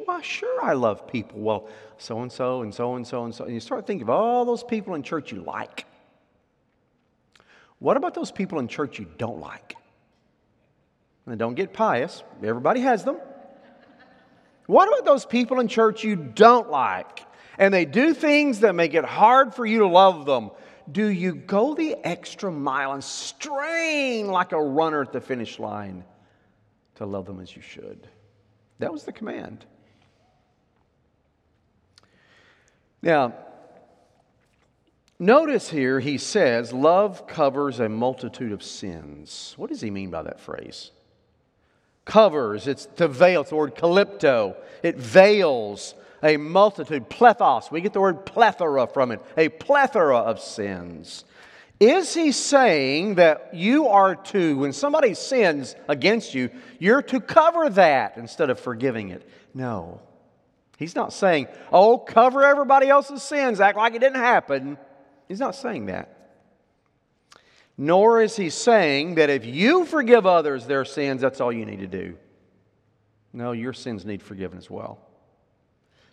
Why, 0.04 0.23
sure, 0.23 0.62
I 0.62 0.73
love 0.73 1.06
people. 1.06 1.40
Well, 1.40 1.68
so 1.99 2.20
and 2.20 2.32
so 2.32 2.62
and 2.62 2.75
so 2.75 2.97
and 2.97 3.06
so 3.06 3.25
and 3.25 3.35
so. 3.35 3.44
And 3.44 3.54
you 3.54 3.61
start 3.61 3.87
thinking 3.87 4.02
of 4.02 4.11
all 4.11 4.44
those 4.44 4.64
people 4.64 4.94
in 4.94 5.02
church 5.02 5.32
you 5.32 5.42
like. 5.42 5.87
What 7.78 7.97
about 7.97 8.14
those 8.14 8.32
people 8.32 8.58
in 8.58 8.68
church 8.68 8.99
you 8.99 9.06
don't 9.18 9.40
like? 9.40 9.76
And 11.26 11.38
don't 11.38 11.54
get 11.54 11.73
pious, 11.73 12.23
everybody 12.42 12.80
has 12.80 13.04
them. 13.04 13.18
What 14.66 14.88
about 14.88 15.04
those 15.04 15.25
people 15.25 15.61
in 15.61 15.68
church 15.68 16.02
you 16.04 16.16
don't 16.16 16.70
like? 16.70 17.25
and 17.58 17.75
they 17.75 17.85
do 17.85 18.14
things 18.14 18.61
that 18.61 18.75
make 18.75 18.94
it 18.94 19.04
hard 19.04 19.52
for 19.52 19.66
you 19.66 19.80
to 19.80 19.87
love 19.87 20.25
them, 20.25 20.50
do 20.90 21.06
you 21.06 21.35
go 21.35 21.75
the 21.75 21.97
extra 22.04 22.50
mile 22.50 22.92
and 22.92 23.04
strain 23.04 24.28
like 24.28 24.52
a 24.52 24.62
runner 24.62 25.02
at 25.02 25.12
the 25.12 25.20
finish 25.20 25.58
line 25.58 26.04
to 26.94 27.04
love 27.04 27.26
them 27.26 27.40
as 27.40 27.54
you 27.54 27.61
should? 27.61 28.06
That 28.78 28.92
was 28.92 29.04
the 29.04 29.12
command. 29.12 29.64
Now, 33.02 33.35
notice 35.18 35.70
here 35.70 36.00
he 36.00 36.18
says, 36.18 36.73
Love 36.73 37.26
covers 37.26 37.80
a 37.80 37.88
multitude 37.88 38.52
of 38.52 38.62
sins. 38.62 39.54
What 39.56 39.70
does 39.70 39.80
he 39.80 39.90
mean 39.90 40.11
by 40.11 40.23
that 40.23 40.40
phrase? 40.40 40.90
Covers, 42.04 42.66
it's 42.66 42.87
to 42.97 43.06
veil, 43.06 43.42
it's 43.42 43.50
the 43.50 43.56
word 43.56 43.75
calypto. 43.75 44.56
It 44.82 44.97
veils 44.97 45.94
a 46.23 46.37
multitude, 46.37 47.08
plethos. 47.11 47.70
We 47.70 47.80
get 47.80 47.92
the 47.92 48.00
word 48.00 48.26
plethora 48.26 48.87
from 48.87 49.12
it, 49.12 49.20
a 49.37 49.49
plethora 49.49 50.18
of 50.18 50.40
sins. 50.40 51.25
Is 51.80 52.12
he 52.12 52.32
saying 52.32 53.16
that 53.16 53.54
you 53.54 53.87
are 53.87 54.16
to, 54.16 54.58
when 54.58 54.73
somebody 54.73 55.14
sins 55.14 55.76
against 55.88 56.35
you, 56.35 56.50
you're 56.80 57.02
to 57.02 57.20
cover 57.20 57.70
that 57.70 58.16
instead 58.16 58.50
of 58.50 58.58
forgiving 58.58 59.11
it? 59.11 59.28
No. 59.54 60.00
He's 60.76 60.97
not 60.97 61.12
saying, 61.12 61.47
oh, 61.73 61.99
cover 61.99 62.42
everybody 62.44 62.88
else's 62.88 63.23
sins, 63.23 63.61
act 63.61 63.76
like 63.76 63.94
it 63.94 64.00
didn't 64.00 64.16
happen. 64.18 64.76
He's 65.28 65.40
not 65.40 65.54
saying 65.54 65.87
that. 65.87 66.14
Nor 67.76 68.23
is 68.23 68.35
he 68.35 68.50
saying 68.50 69.14
that 69.16 69.30
if 69.30 69.47
you 69.47 69.85
forgive 69.85 70.26
others 70.26 70.66
their 70.66 70.85
sins, 70.85 71.20
that's 71.20 71.40
all 71.40 71.52
you 71.52 71.64
need 71.64 71.78
to 71.78 71.87
do. 71.87 72.16
No, 73.32 73.52
your 73.52 73.73
sins 73.73 74.04
need 74.04 74.20
forgiven 74.20 74.58
as 74.58 74.68
well. 74.68 74.99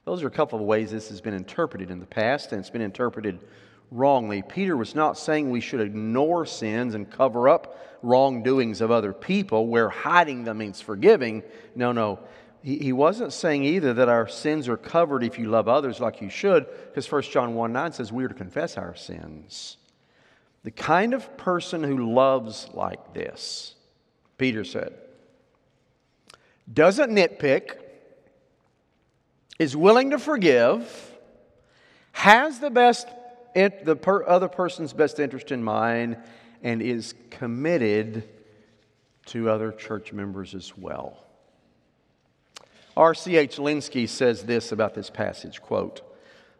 Those 0.03 0.22
are 0.22 0.27
a 0.27 0.31
couple 0.31 0.60
of 0.60 0.65
ways 0.65 0.91
this 0.91 1.10
has 1.10 1.22
been 1.22 1.34
interpreted 1.34 1.89
in 1.89 2.00
the 2.00 2.05
past, 2.05 2.51
and 2.51 2.60
it's 2.60 2.69
been 2.69 2.81
interpreted 2.81 3.39
wrongly. 3.92 4.42
Peter 4.42 4.75
was 4.75 4.96
not 4.96 5.18
saying 5.18 5.50
we 5.50 5.62
should 5.62 5.82
ignore 5.82 6.46
sins 6.46 6.96
and 6.96 7.10
cover 7.10 7.50
up 7.50 7.80
wrongdoings 8.01 8.82
of 8.82 8.92
other 8.92 9.13
people 9.13 9.68
where 9.68 9.89
hiding 9.89 10.44
them 10.44 10.60
means 10.60 10.82
forgiving. 10.82 11.44
No, 11.75 11.92
no. 11.92 12.20
He, 12.62 12.94
wasn't 12.94 13.32
saying 13.32 13.63
either 13.63 13.94
that 13.94 14.10
our 14.10 14.27
sins 14.27 14.68
are 14.68 14.77
covered 14.77 15.24
if 15.24 15.38
you 15.38 15.50
love 15.50 15.68
others 15.68 16.00
like 16.00 16.20
you 16.20 16.30
should, 16.30 16.65
because 16.88 17.12
1 17.12 17.22
John 17.24 17.54
1 17.54 17.72
9 17.72 17.92
says 17.94 18.12
we 18.12 18.24
are 18.24 18.27
to 18.27 18.34
confess 18.34 18.75
our 18.75 18.96
sins. 18.96 19.77
The 20.63 20.72
kind 20.72 21.13
of 21.13 21.38
person 21.38 21.84
who 21.84 22.12
loves 22.12 22.68
like 22.74 23.13
this, 23.13 23.75
Peter 24.39 24.63
said, 24.63 24.96
doesn't 26.74 27.12
nitpick, 27.12 27.77
is 29.60 29.77
willing 29.77 30.10
to 30.10 30.18
forgive, 30.18 31.12
has 32.13 32.60
the 32.60 32.72
best 32.72 33.08
the 33.55 33.95
per, 33.95 34.25
other 34.27 34.47
person's 34.47 34.93
best 34.93 35.19
interest 35.19 35.51
in 35.51 35.63
mind, 35.63 36.17
and 36.62 36.81
is 36.81 37.15
committed 37.29 38.27
to 39.27 39.50
other 39.50 39.71
church 39.71 40.13
members 40.13 40.53
as 40.53 40.77
well. 40.77 41.24
R.C.H. 42.97 43.57
Lenski 43.57 44.07
says 44.07 44.43
this 44.43 44.71
about 44.71 44.93
this 44.93 45.09
passage 45.09 45.62
quote, 45.62 46.01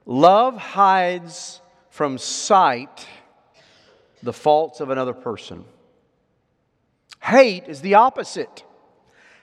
Love 0.06 0.58
hides 0.58 1.62
from 1.90 2.18
sight 2.18 3.08
the 4.22 4.34
faults 4.34 4.80
of 4.80 4.90
another 4.90 5.14
person. 5.14 5.66
Hate 7.22 7.68
is 7.68 7.82
the 7.82 7.96
opposite. 7.96 8.64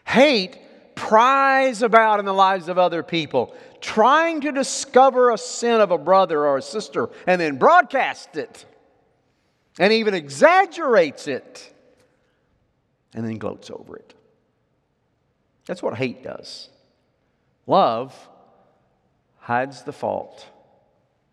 Hate 0.06 0.59
pries 1.02 1.82
about 1.82 2.21
in 2.21 2.25
the 2.25 2.32
lives 2.32 2.68
of 2.68 2.78
other 2.78 3.02
people, 3.02 3.52
trying 3.80 4.40
to 4.40 4.52
discover 4.52 5.30
a 5.30 5.37
sin 5.37 5.80
of 5.80 5.90
a 5.90 5.99
brother 5.99 6.47
or 6.47 6.59
a 6.59 6.62
sister 6.62 7.11
and 7.26 7.40
then 7.40 7.59
broadcast 7.59 8.37
it 8.37 8.64
and 9.80 9.92
even 9.92 10.14
exaggerates 10.14 11.26
it 11.26 11.75
and 13.14 13.26
then 13.26 13.38
gloats 13.38 13.68
over 13.68 13.97
it. 13.97 14.14
That's 15.66 15.82
what 15.82 15.97
hate 15.97 16.23
does. 16.23 16.68
Love 17.66 18.14
hides 19.40 19.82
the 19.82 19.92
fault 19.92 20.47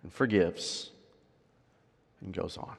and 0.02 0.12
forgives 0.12 0.90
and 2.22 2.34
goes 2.34 2.58
on. 2.58 2.76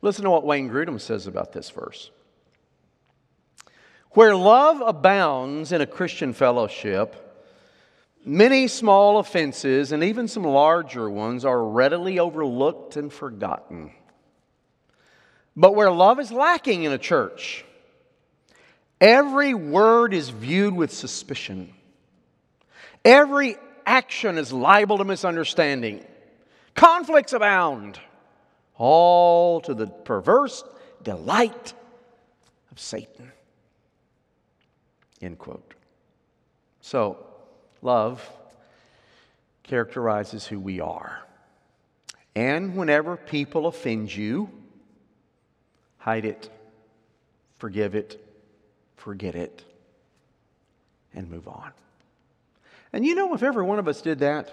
Listen 0.00 0.22
to 0.22 0.30
what 0.30 0.46
Wayne 0.46 0.70
Grudem 0.70 1.00
says 1.00 1.26
about 1.26 1.52
this 1.52 1.70
verse. 1.70 2.12
Where 4.14 4.36
love 4.36 4.80
abounds 4.80 5.72
in 5.72 5.80
a 5.80 5.86
Christian 5.86 6.32
fellowship, 6.32 7.16
many 8.24 8.68
small 8.68 9.18
offenses 9.18 9.90
and 9.90 10.04
even 10.04 10.28
some 10.28 10.44
larger 10.44 11.10
ones 11.10 11.44
are 11.44 11.62
readily 11.62 12.20
overlooked 12.20 12.96
and 12.96 13.12
forgotten. 13.12 13.90
But 15.56 15.74
where 15.74 15.90
love 15.90 16.20
is 16.20 16.30
lacking 16.30 16.84
in 16.84 16.92
a 16.92 16.98
church, 16.98 17.64
every 19.00 19.52
word 19.52 20.14
is 20.14 20.28
viewed 20.30 20.74
with 20.74 20.92
suspicion. 20.92 21.74
Every 23.04 23.56
action 23.84 24.38
is 24.38 24.52
liable 24.52 24.98
to 24.98 25.04
misunderstanding. 25.04 26.04
Conflicts 26.76 27.32
abound, 27.32 27.98
all 28.76 29.60
to 29.62 29.74
the 29.74 29.88
perverse 29.88 30.62
delight 31.02 31.74
of 32.70 32.78
Satan. 32.78 33.33
End 35.24 35.38
quote. 35.38 35.72
So, 36.82 37.16
love 37.80 38.22
characterizes 39.62 40.46
who 40.46 40.60
we 40.60 40.80
are. 40.80 41.22
And 42.36 42.76
whenever 42.76 43.16
people 43.16 43.66
offend 43.66 44.14
you, 44.14 44.50
hide 45.96 46.26
it, 46.26 46.50
forgive 47.56 47.94
it, 47.94 48.22
forget 48.96 49.34
it, 49.34 49.64
and 51.14 51.30
move 51.30 51.48
on. 51.48 51.70
And 52.92 53.06
you 53.06 53.14
know, 53.14 53.32
if 53.32 53.42
every 53.42 53.64
one 53.64 53.78
of 53.78 53.88
us 53.88 54.02
did 54.02 54.18
that, 54.18 54.52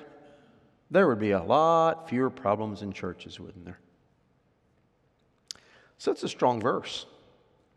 there 0.90 1.06
would 1.06 1.20
be 1.20 1.32
a 1.32 1.44
lot 1.44 2.08
fewer 2.08 2.30
problems 2.30 2.82
in 2.82 2.94
churches, 2.94 3.42
wouldn't 3.42 3.66
there? 3.66 3.80
So 5.98 6.14
it's 6.14 6.24
a 6.24 6.30
strong 6.30 6.62
verse, 6.62 7.08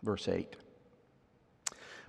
verse 0.04 0.28
8. 0.28 0.54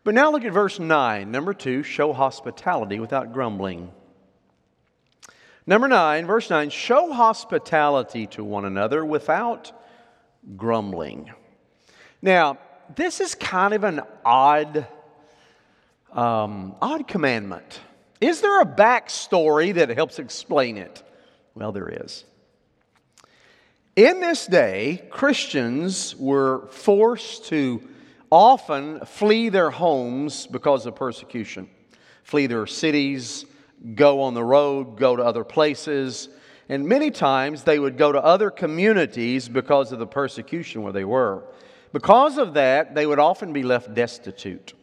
But 0.06 0.13
now 0.13 0.32
look 0.32 0.46
at 0.46 0.54
verse 0.54 0.80
9. 0.80 1.32
Number 1.32 1.52
2, 1.52 1.82
show 1.82 2.13
hospitality 2.13 3.00
without 3.00 3.34
grumbling. 3.34 3.91
Number 5.65 5.88
9, 5.88 6.28
verse 6.28 6.48
9, 6.48 6.70
show 6.70 7.12
hospitality 7.12 8.28
to 8.28 8.44
one 8.44 8.65
another 8.65 9.04
without 9.04 9.72
grumbling. 10.56 11.32
Now, 12.22 12.60
this 12.96 13.20
is 13.20 13.34
kind 13.34 13.74
of 13.74 13.84
an 13.84 14.02
odd, 14.24 14.88
um, 16.13 16.76
odd 16.84 17.08
commandment. 17.08 17.80
Is 18.22 18.41
there 18.41 18.62
a 18.62 18.65
backstory 18.65 19.74
that 19.74 19.89
helps 19.89 20.20
explain 20.20 20.78
it? 20.78 21.02
Well, 21.56 21.72
there 21.72 21.89
is. 21.89 22.26
In 23.96 24.20
this 24.20 24.46
day, 24.46 25.02
Christians 25.10 26.15
were 26.15 26.68
forced 26.68 27.46
to 27.46 27.82
often 28.36 29.00
flee 29.06 29.48
their 29.48 29.69
homes 29.69 30.45
because 30.45 30.86
of 30.86 30.93
persecution, 30.93 31.69
flee 32.24 32.48
their 32.48 32.67
cities, 32.67 33.45
go 33.95 34.21
on 34.24 34.34
the 34.34 34.43
road, 34.43 34.98
go 34.98 35.15
to 35.15 35.24
other 35.24 35.45
places, 35.45 36.28
and 36.67 36.86
many 36.86 37.12
times 37.12 37.63
they 37.63 37.80
would 37.80 37.98
go 37.98 38.12
to 38.12 38.21
other 38.21 38.50
communities 38.50 39.48
because 39.48 39.93
of 39.93 40.00
the 40.00 40.06
persecution 40.08 40.84
where 40.84 40.91
they 40.91 41.06
were. 41.06 41.45
Because 41.93 42.38
of 42.38 42.56
that, 42.56 42.93
they 42.93 43.06
would 43.06 43.19
often 43.19 43.54
be 43.54 43.63
left 43.63 43.93
destitute. 43.93 44.74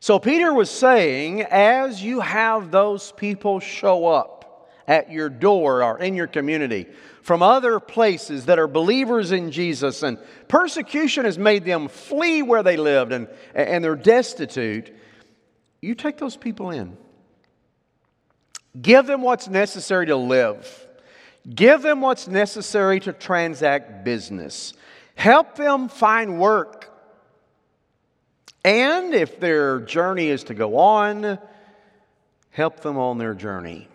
So 0.00 0.18
Peter 0.18 0.52
was 0.52 0.70
saying, 0.70 1.42
as 1.42 2.02
you 2.02 2.18
have 2.18 2.72
those 2.72 3.12
people 3.12 3.60
show 3.60 4.08
up 4.08 4.72
at 4.88 5.12
your 5.12 5.28
door 5.28 5.84
or 5.84 6.00
in 6.00 6.16
your 6.16 6.26
community 6.26 6.88
from 7.22 7.42
other 7.42 7.78
places 7.78 8.46
that 8.46 8.58
are 8.58 8.66
believers 8.66 9.32
in 9.32 9.52
Jesus, 9.52 10.02
and 10.02 10.18
persecution 10.48 11.24
has 11.24 11.38
made 11.38 11.64
them 11.64 11.88
flee 11.88 12.42
where 12.42 12.62
they 12.64 12.76
lived 12.76 13.12
and, 13.12 13.28
and 13.54 13.82
they're 13.82 13.96
destitute, 13.96 14.94
you 15.80 15.94
take 15.94 16.18
those 16.18 16.36
people 16.36 16.70
in. 16.70 16.96
Give 18.80 19.06
them 19.06 19.22
what's 19.22 19.48
necessary 19.48 20.06
to 20.06 20.16
live. 20.16 20.86
Give 21.48 21.80
them 21.82 22.00
what's 22.00 22.26
necessary 22.26 23.00
to 23.00 23.12
transact 23.12 24.04
business. 24.04 24.72
Help 25.14 25.56
them 25.56 25.88
find 25.88 26.40
work. 26.40 26.88
And 28.64 29.14
if 29.14 29.38
their 29.40 29.80
journey 29.80 30.28
is 30.28 30.44
to 30.44 30.54
go 30.54 30.76
on, 30.78 31.38
help 32.50 32.80
them 32.80 32.96
on 32.96 33.18
their 33.18 33.34
journey. 33.34 33.88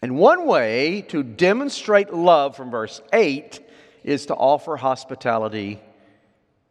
And 0.00 0.16
one 0.16 0.46
way 0.46 1.02
to 1.08 1.22
demonstrate 1.22 2.12
love 2.12 2.56
from 2.56 2.70
verse 2.70 3.00
8 3.12 3.60
is 4.04 4.26
to 4.26 4.34
offer 4.34 4.76
hospitality 4.76 5.80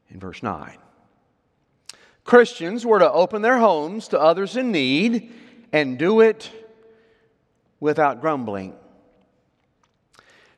in 0.09 0.19
verse 0.19 0.41
9. 0.41 0.77
Christians 2.23 2.85
were 2.85 2.99
to 2.99 3.11
open 3.11 3.41
their 3.41 3.57
homes 3.57 4.09
to 4.09 4.19
others 4.19 4.55
in 4.57 4.71
need 4.71 5.31
and 5.71 5.97
do 5.97 6.21
it 6.21 6.49
without 7.79 8.21
grumbling. 8.21 8.75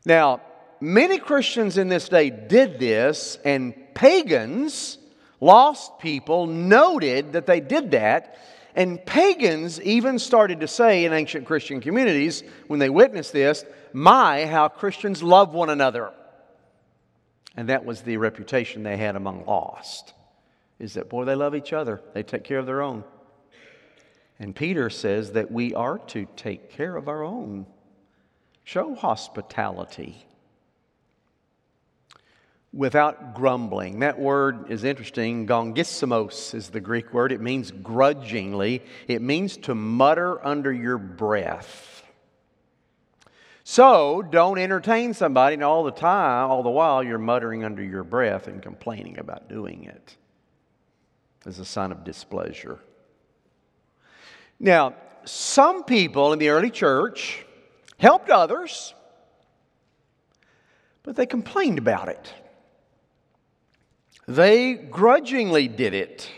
Now, 0.05 0.41
many 0.79 1.17
Christians 1.17 1.77
in 1.77 1.89
this 1.89 2.09
day 2.09 2.29
did 2.29 2.79
this, 2.79 3.37
and 3.43 3.73
pagans 3.93 4.99
Lost 5.41 5.99
people 5.99 6.47
noted 6.47 7.33
that 7.33 7.45
they 7.45 7.61
did 7.61 7.91
that, 7.91 8.37
and 8.79 9.05
pagans 9.05 9.81
even 9.81 10.17
started 10.17 10.61
to 10.61 10.67
say 10.67 11.03
in 11.03 11.11
ancient 11.11 11.45
Christian 11.45 11.81
communities 11.81 12.43
when 12.67 12.79
they 12.79 12.89
witnessed 12.89 13.33
this, 13.33 13.65
My, 13.91 14.45
how 14.45 14.69
Christians 14.69 15.21
love 15.21 15.53
one 15.53 15.69
another. 15.69 16.13
And 17.57 17.67
that 17.67 17.83
was 17.83 18.03
the 18.03 18.15
reputation 18.15 18.83
they 18.83 18.95
had 18.95 19.17
among 19.17 19.45
lost, 19.45 20.13
is 20.79 20.93
that, 20.93 21.09
boy, 21.09 21.25
they 21.25 21.35
love 21.35 21.55
each 21.55 21.73
other, 21.73 22.01
they 22.13 22.23
take 22.23 22.45
care 22.45 22.57
of 22.57 22.65
their 22.65 22.81
own. 22.81 23.03
And 24.39 24.55
Peter 24.55 24.89
says 24.89 25.33
that 25.33 25.51
we 25.51 25.73
are 25.73 25.97
to 26.07 26.25
take 26.37 26.69
care 26.69 26.95
of 26.95 27.09
our 27.09 27.21
own, 27.21 27.65
show 28.63 28.95
hospitality 28.95 30.25
without 32.71 33.33
grumbling. 33.33 33.99
That 33.99 34.19
word 34.19 34.69
is 34.71 34.83
interesting. 34.83 35.47
Gongissimos 35.47 36.53
is 36.53 36.69
the 36.69 36.79
Greek 36.79 37.13
word. 37.13 37.31
It 37.31 37.41
means 37.41 37.71
grudgingly, 37.71 38.83
it 39.07 39.21
means 39.21 39.57
to 39.57 39.75
mutter 39.75 40.45
under 40.45 40.71
your 40.71 40.97
breath. 40.97 42.03
So 43.63 44.23
don't 44.23 44.57
entertain 44.57 45.13
somebody 45.13 45.53
and 45.53 45.63
all 45.63 45.83
the 45.83 45.91
time, 45.91 46.49
all 46.49 46.63
the 46.63 46.69
while 46.69 47.03
you're 47.03 47.19
muttering 47.19 47.63
under 47.63 47.83
your 47.83 48.03
breath 48.03 48.47
and 48.47 48.61
complaining 48.61 49.19
about 49.19 49.47
doing 49.47 49.83
it 49.83 50.17
as 51.45 51.59
a 51.59 51.65
sign 51.65 51.91
of 51.91 52.03
displeasure. 52.03 52.79
Now, 54.59 54.95
some 55.23 55.83
people 55.83 56.33
in 56.33 56.39
the 56.39 56.49
early 56.49 56.71
church 56.71 57.45
helped 57.97 58.29
others, 58.29 58.93
but 61.03 61.15
they 61.15 61.25
complained 61.25 61.77
about 61.77 62.09
it. 62.09 62.33
They 64.29 64.75
grudgingly 64.75 65.67
did 65.67 65.95
it 65.95 66.29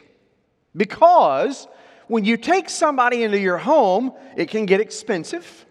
because 0.74 1.68
when 2.08 2.24
you 2.24 2.38
take 2.38 2.70
somebody 2.70 3.22
into 3.22 3.38
your 3.38 3.58
home, 3.58 4.14
it 4.38 4.48
can 4.48 4.66
get 4.66 4.80
expensive 4.80 5.66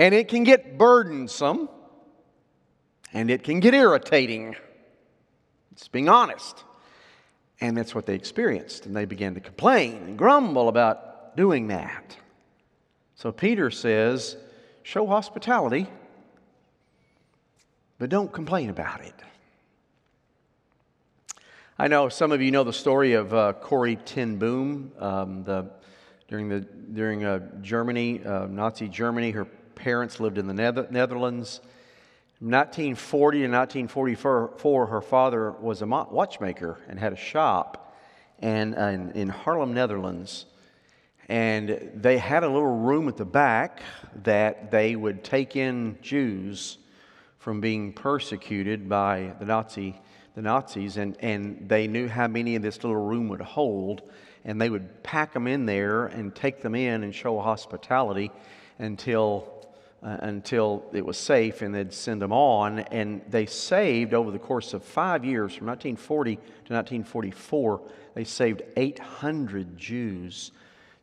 and 0.00 0.12
it 0.12 0.26
can 0.26 0.42
get 0.42 0.76
burdensome 0.76 1.68
and 3.12 3.30
it 3.30 3.44
can 3.44 3.60
get 3.60 3.74
irritating. 3.74 4.56
It's 5.70 5.86
being 5.86 6.08
honest. 6.08 6.64
And 7.60 7.76
that's 7.76 7.94
what 7.94 8.04
they 8.04 8.16
experienced. 8.16 8.86
And 8.86 8.96
they 8.96 9.04
began 9.04 9.34
to 9.34 9.40
complain 9.40 10.02
and 10.02 10.18
grumble 10.18 10.68
about 10.68 11.36
doing 11.36 11.68
that. 11.68 12.16
So 13.14 13.30
Peter 13.30 13.70
says, 13.70 14.36
show 14.82 15.06
hospitality, 15.06 15.86
but 18.00 18.10
don't 18.10 18.32
complain 18.32 18.68
about 18.68 19.00
it. 19.04 19.14
I 21.82 21.88
know 21.88 22.08
some 22.08 22.30
of 22.30 22.40
you 22.40 22.52
know 22.52 22.62
the 22.62 22.72
story 22.72 23.14
of 23.14 23.34
uh, 23.34 23.54
Corrie 23.54 23.96
ten 23.96 24.36
Boom. 24.36 24.92
Um, 25.00 25.42
the, 25.42 25.68
during 26.28 26.48
the, 26.48 26.60
during 26.60 27.24
uh, 27.24 27.40
Germany, 27.60 28.24
uh, 28.24 28.46
Nazi 28.46 28.86
Germany, 28.86 29.32
her 29.32 29.46
parents 29.74 30.20
lived 30.20 30.38
in 30.38 30.46
the 30.46 30.54
Netherlands. 30.54 31.60
1940 32.38 33.38
to 33.38 33.44
1944, 33.48 34.86
her 34.86 35.00
father 35.00 35.50
was 35.50 35.82
a 35.82 35.86
watchmaker 35.86 36.78
and 36.86 37.00
had 37.00 37.12
a 37.12 37.16
shop 37.16 37.96
and, 38.38 38.74
and 38.74 39.16
in 39.16 39.28
Haarlem, 39.28 39.72
Netherlands. 39.72 40.46
And 41.28 41.90
they 41.96 42.16
had 42.16 42.44
a 42.44 42.48
little 42.48 42.78
room 42.78 43.08
at 43.08 43.16
the 43.16 43.24
back 43.24 43.82
that 44.22 44.70
they 44.70 44.94
would 44.94 45.24
take 45.24 45.56
in 45.56 45.98
Jews 46.00 46.78
from 47.40 47.60
being 47.60 47.92
persecuted 47.92 48.88
by 48.88 49.34
the 49.40 49.46
Nazi 49.46 50.00
the 50.34 50.42
Nazis, 50.42 50.96
and, 50.96 51.16
and 51.20 51.68
they 51.68 51.86
knew 51.86 52.08
how 52.08 52.26
many 52.26 52.56
of 52.56 52.62
this 52.62 52.76
little 52.82 52.96
room 52.96 53.28
would 53.28 53.40
hold, 53.40 54.02
and 54.44 54.60
they 54.60 54.70
would 54.70 55.02
pack 55.02 55.32
them 55.32 55.46
in 55.46 55.66
there 55.66 56.06
and 56.06 56.34
take 56.34 56.62
them 56.62 56.74
in 56.74 57.04
and 57.04 57.14
show 57.14 57.38
hospitality 57.40 58.30
until 58.78 59.62
uh, 60.02 60.16
until 60.22 60.84
it 60.92 61.06
was 61.06 61.16
safe 61.16 61.62
and 61.62 61.72
they'd 61.74 61.92
send 61.92 62.20
them 62.20 62.32
on. 62.32 62.80
And 62.80 63.22
they 63.28 63.46
saved 63.46 64.14
over 64.14 64.30
the 64.30 64.38
course 64.38 64.74
of 64.74 64.82
five 64.82 65.24
years, 65.24 65.54
from 65.54 65.68
1940 65.68 66.34
to 66.34 66.40
1944, 66.40 67.80
they 68.14 68.24
saved 68.24 68.62
800 68.76 69.78
Jews 69.78 70.50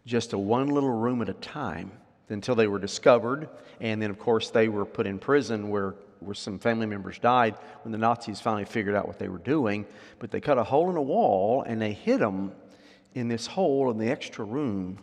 just 0.06 0.34
a 0.34 0.38
one 0.38 0.68
little 0.68 0.90
room 0.90 1.22
at 1.22 1.30
a 1.30 1.34
time 1.34 1.92
until 2.30 2.56
they 2.56 2.68
were 2.68 2.80
discovered. 2.80 3.48
And 3.80 4.02
then, 4.02 4.10
of 4.10 4.20
course, 4.20 4.50
they 4.50 4.68
were 4.68 4.86
put 4.86 5.08
in 5.08 5.18
prison 5.18 5.70
where, 5.70 5.96
where 6.20 6.36
some 6.36 6.60
family 6.60 6.86
members 6.86 7.20
died 7.20 7.56
when 7.84 7.92
the 7.92 7.98
Nazis 7.98 8.42
finally 8.42 8.66
figured 8.66 8.96
out 8.96 9.08
what 9.08 9.20
they 9.20 9.30
were 9.30 9.38
doing. 9.38 9.86
But 10.20 10.32
they 10.32 10.42
cut 10.42 10.58
a 10.58 10.64
hole 10.64 10.90
in 10.90 10.96
a 10.98 11.02
wall 11.02 11.64
and 11.64 11.82
they 11.82 11.94
hid 11.94 12.20
them 12.20 12.52
in 13.14 13.28
this 13.28 13.48
hole 13.48 13.90
in 13.92 13.98
the 13.98 14.10
extra 14.10 14.46
room 14.46 15.00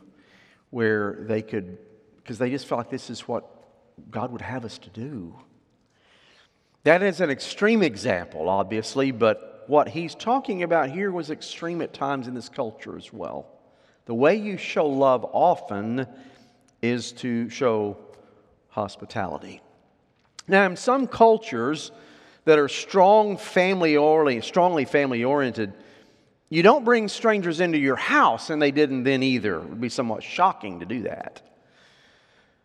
where 0.70 1.18
they 1.20 1.42
could, 1.42 1.78
because 2.16 2.38
they 2.38 2.50
just 2.50 2.66
felt 2.66 2.78
like 2.78 2.90
this 2.90 3.10
is 3.10 3.20
what 3.22 3.44
God 4.10 4.32
would 4.32 4.42
have 4.42 4.64
us 4.64 4.78
to 4.78 4.90
do. 4.90 5.34
That 6.84 7.02
is 7.02 7.20
an 7.20 7.30
extreme 7.30 7.82
example, 7.82 8.48
obviously, 8.48 9.10
but 9.10 9.64
what 9.66 9.88
he's 9.88 10.14
talking 10.14 10.62
about 10.62 10.90
here 10.90 11.10
was 11.10 11.30
extreme 11.30 11.82
at 11.82 11.92
times 11.92 12.28
in 12.28 12.34
this 12.34 12.48
culture 12.48 12.96
as 12.96 13.12
well. 13.12 13.48
The 14.04 14.14
way 14.14 14.36
you 14.36 14.56
show 14.56 14.86
love 14.86 15.24
often 15.32 16.06
is 16.82 17.10
to 17.12 17.48
show 17.48 17.96
hospitality. 18.68 19.60
Now, 20.48 20.66
in 20.66 20.76
some 20.76 21.06
cultures 21.06 21.90
that 22.44 22.58
are 22.58 22.68
strong 22.68 23.36
family 23.36 23.96
oriented, 23.96 24.46
strongly 24.46 24.84
family 24.84 25.24
oriented, 25.24 25.72
you 26.48 26.62
don't 26.62 26.84
bring 26.84 27.08
strangers 27.08 27.60
into 27.60 27.78
your 27.78 27.96
house, 27.96 28.50
and 28.50 28.62
they 28.62 28.70
didn't 28.70 29.02
then 29.02 29.22
either. 29.22 29.56
It 29.56 29.68
would 29.68 29.80
be 29.80 29.88
somewhat 29.88 30.22
shocking 30.22 30.80
to 30.80 30.86
do 30.86 31.02
that. 31.02 31.42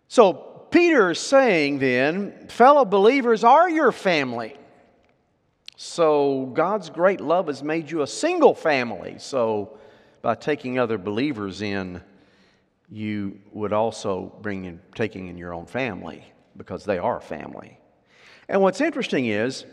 So, 0.07 0.33
Peter 0.69 1.11
is 1.11 1.19
saying 1.19 1.79
then, 1.79 2.47
fellow 2.47 2.85
believers 2.85 3.43
are 3.43 3.69
your 3.69 3.91
family. 3.91 4.55
So 5.75 6.45
God's 6.53 6.89
great 6.89 7.19
love 7.19 7.47
has 7.47 7.61
made 7.61 7.91
you 7.91 8.03
a 8.03 8.07
single 8.07 8.53
family. 8.53 9.15
So 9.17 9.77
by 10.21 10.35
taking 10.35 10.79
other 10.79 10.97
believers 10.97 11.61
in, 11.61 12.01
you 12.89 13.39
would 13.51 13.73
also 13.73 14.31
bring 14.41 14.65
in 14.65 14.79
taking 14.95 15.27
in 15.27 15.37
your 15.37 15.53
own 15.53 15.65
family 15.65 16.31
because 16.61 16.85
they 16.85 16.99
are 16.99 17.19
family. 17.19 17.79
And 18.47 18.61
what's 18.61 18.81
interesting 18.81 19.25
is, 19.25 19.65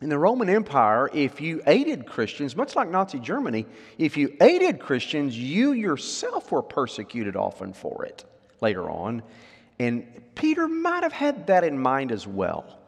in 0.00 0.08
the 0.08 0.18
Roman 0.18 0.48
Empire, 0.48 1.10
if 1.12 1.38
you 1.38 1.60
aided 1.66 2.06
Christians, 2.06 2.56
much 2.56 2.74
like 2.74 2.88
Nazi 2.88 3.18
Germany, 3.18 3.66
if 3.98 4.16
you 4.16 4.34
aided 4.40 4.80
Christians, 4.80 5.38
you 5.38 5.72
yourself 5.72 6.50
were 6.50 6.62
persecuted 6.62 7.36
often 7.36 7.74
for 7.74 8.06
it 8.06 8.24
later 8.62 8.88
on. 8.88 9.22
And 9.78 10.06
Peter 10.34 10.66
might 10.66 11.02
have 11.02 11.12
had 11.12 11.46
that 11.48 11.62
in 11.62 11.78
mind 11.78 12.10
as 12.10 12.26
well 12.26 12.78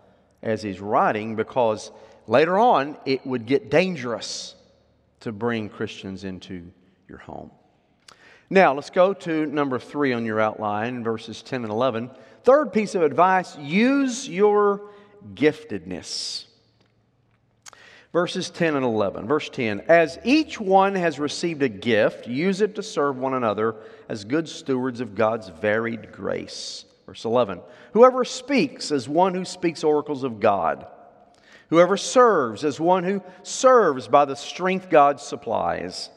as 0.42 0.62
he's 0.62 0.81
writing, 0.81 1.37
because 1.37 1.90
later 2.27 2.59
on 2.59 2.96
it 3.05 3.27
would 3.27 3.44
get 3.44 3.70
dangerous 3.70 4.55
to 5.20 5.31
bring 5.31 5.68
Christians 5.68 6.25
into 6.25 6.72
your 7.07 7.18
home. 7.18 7.51
Now, 8.49 8.72
let's 8.72 8.90
go 8.90 9.12
to 9.12 9.44
number 9.44 9.79
three 9.79 10.14
on 10.14 10.25
your 10.25 10.40
outline, 10.40 11.05
verses 11.05 11.42
10 11.42 11.64
and 11.64 11.72
11. 11.72 12.11
Third 12.46 12.72
piece 12.72 12.94
of 12.94 13.02
advice 13.02 13.59
use 13.59 14.28
your 14.28 14.88
giftedness. 15.35 16.44
Verses 18.12 18.50
10 18.50 18.76
and 18.76 18.85
11. 18.85 19.26
Verse 19.26 19.48
10 19.48 19.80
As 19.88 20.20
each 20.22 20.61
one 20.61 20.94
has 20.94 21.18
received 21.18 21.64
a 21.64 21.68
gift, 21.68 22.28
use 22.28 22.61
it 22.61 22.76
to 22.76 22.85
serve 22.85 23.18
one 23.18 23.35
another 23.35 23.74
as 24.09 24.24
good 24.24 24.48
stewards 24.48 25.00
of 25.00 25.16
God's 25.16 25.48
varied 25.48 26.12
grace. 26.12 26.85
Verse 27.04 27.24
11 27.24 27.61
Whoever 27.94 28.24
speaks 28.24 28.92
as 28.92 29.09
one 29.09 29.35
who 29.35 29.44
speaks 29.44 29.82
oracles 29.82 30.22
of 30.22 30.38
God, 30.38 30.87
whoever 31.68 31.96
serves 31.96 32.64
as 32.64 32.78
one 32.78 33.02
who 33.02 33.24
serves 33.42 34.06
by 34.06 34.24
the 34.24 34.37
strength 34.37 34.88
God 34.88 35.18
supplies, 35.18 36.11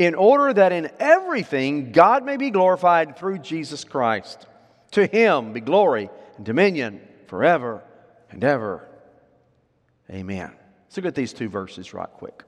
in 0.00 0.16
order 0.16 0.52
that 0.52 0.72
in 0.72 0.90
everything 0.98 1.92
God 1.92 2.24
may 2.24 2.36
be 2.36 2.50
glorified 2.50 3.16
through 3.16 3.38
Jesus 3.38 3.84
Christ. 3.84 4.48
To 4.92 5.06
him 5.06 5.52
be 5.52 5.60
glory 5.60 6.10
and 6.36 6.44
dominion 6.44 7.00
forever 7.26 7.82
and 8.30 8.42
ever. 8.42 8.88
Amen. 10.10 10.52
Let's 10.84 10.96
look 10.96 11.06
at 11.06 11.14
these 11.14 11.32
two 11.32 11.48
verses 11.48 11.94
right 11.94 12.08
quick. 12.08 12.42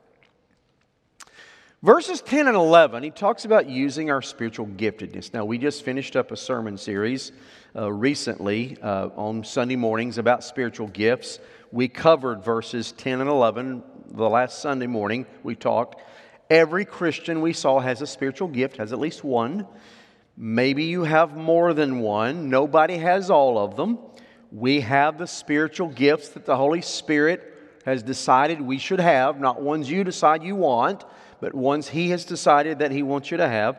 Verses 1.82 2.20
10 2.22 2.46
and 2.46 2.56
11, 2.56 3.02
he 3.02 3.10
talks 3.10 3.44
about 3.44 3.68
using 3.68 4.08
our 4.08 4.22
spiritual 4.22 4.66
giftedness. 4.66 5.34
Now, 5.34 5.44
we 5.44 5.58
just 5.58 5.84
finished 5.84 6.14
up 6.14 6.30
a 6.30 6.36
sermon 6.36 6.78
series 6.78 7.32
uh, 7.74 7.90
recently 7.92 8.76
uh, 8.80 9.08
on 9.16 9.42
Sunday 9.42 9.74
mornings 9.74 10.16
about 10.16 10.44
spiritual 10.44 10.86
gifts. 10.86 11.40
We 11.72 11.88
covered 11.88 12.44
verses 12.44 12.92
10 12.92 13.20
and 13.20 13.28
11 13.28 13.82
the 14.12 14.28
last 14.28 14.60
Sunday 14.60 14.86
morning. 14.86 15.26
We 15.42 15.56
talked. 15.56 16.00
Every 16.50 16.84
Christian 16.84 17.40
we 17.40 17.52
saw 17.52 17.80
has 17.80 18.00
a 18.00 18.06
spiritual 18.06 18.46
gift, 18.46 18.76
has 18.76 18.92
at 18.92 19.00
least 19.00 19.24
one. 19.24 19.66
Maybe 20.36 20.84
you 20.84 21.04
have 21.04 21.36
more 21.36 21.74
than 21.74 22.00
one. 22.00 22.48
Nobody 22.48 22.96
has 22.98 23.30
all 23.30 23.58
of 23.58 23.76
them. 23.76 23.98
We 24.50 24.80
have 24.80 25.18
the 25.18 25.26
spiritual 25.26 25.88
gifts 25.88 26.30
that 26.30 26.46
the 26.46 26.56
Holy 26.56 26.82
Spirit 26.82 27.48
has 27.84 28.02
decided 28.02 28.60
we 28.60 28.78
should 28.78 29.00
have, 29.00 29.40
not 29.40 29.60
ones 29.60 29.90
you 29.90 30.04
decide 30.04 30.42
you 30.42 30.56
want 30.56 31.04
but 31.42 31.54
ones 31.56 31.88
He 31.88 32.10
has 32.10 32.24
decided 32.24 32.78
that 32.78 32.92
He 32.92 33.02
wants 33.02 33.32
you 33.32 33.36
to 33.36 33.48
have. 33.48 33.76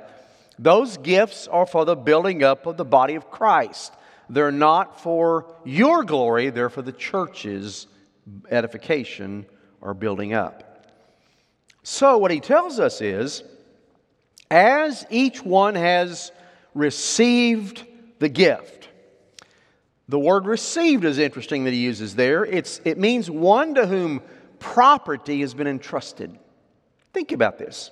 Those 0.60 0.98
gifts 0.98 1.48
are 1.48 1.66
for 1.66 1.86
the 1.86 1.96
building 1.96 2.44
up 2.44 2.68
of 2.68 2.76
the 2.76 2.86
body 2.86 3.16
of 3.16 3.32
Christ. 3.32 3.94
They're 4.30 4.52
not 4.52 5.02
for 5.02 5.56
your 5.64 6.04
glory, 6.04 6.50
they're 6.50 6.70
for 6.70 6.82
the 6.82 6.92
church's 6.92 7.88
edification 8.52 9.46
or 9.80 9.94
building 9.94 10.34
up. 10.34 10.86
So, 11.84 12.18
what 12.18 12.32
he 12.32 12.42
tells 12.42 12.80
us 12.80 13.02
is 13.02 13.44
as 14.52 15.06
each 15.10 15.42
one 15.42 15.76
has 15.76 16.34
received 16.74 17.86
the 18.20 18.30
gift, 18.30 18.90
the 20.10 20.20
word 20.20 20.46
received 20.46 21.06
is 21.06 21.18
interesting 21.18 21.64
that 21.64 21.72
he 21.72 21.80
uses 21.80 22.16
there. 22.16 22.46
It's, 22.46 22.82
it 22.84 22.98
means 22.98 23.32
one 23.32 23.76
to 23.76 23.88
whom 23.88 24.22
property 24.60 25.42
has 25.42 25.54
been 25.54 25.68
entrusted. 25.68 26.38
Think 27.14 27.32
about 27.32 27.58
this. 27.58 27.92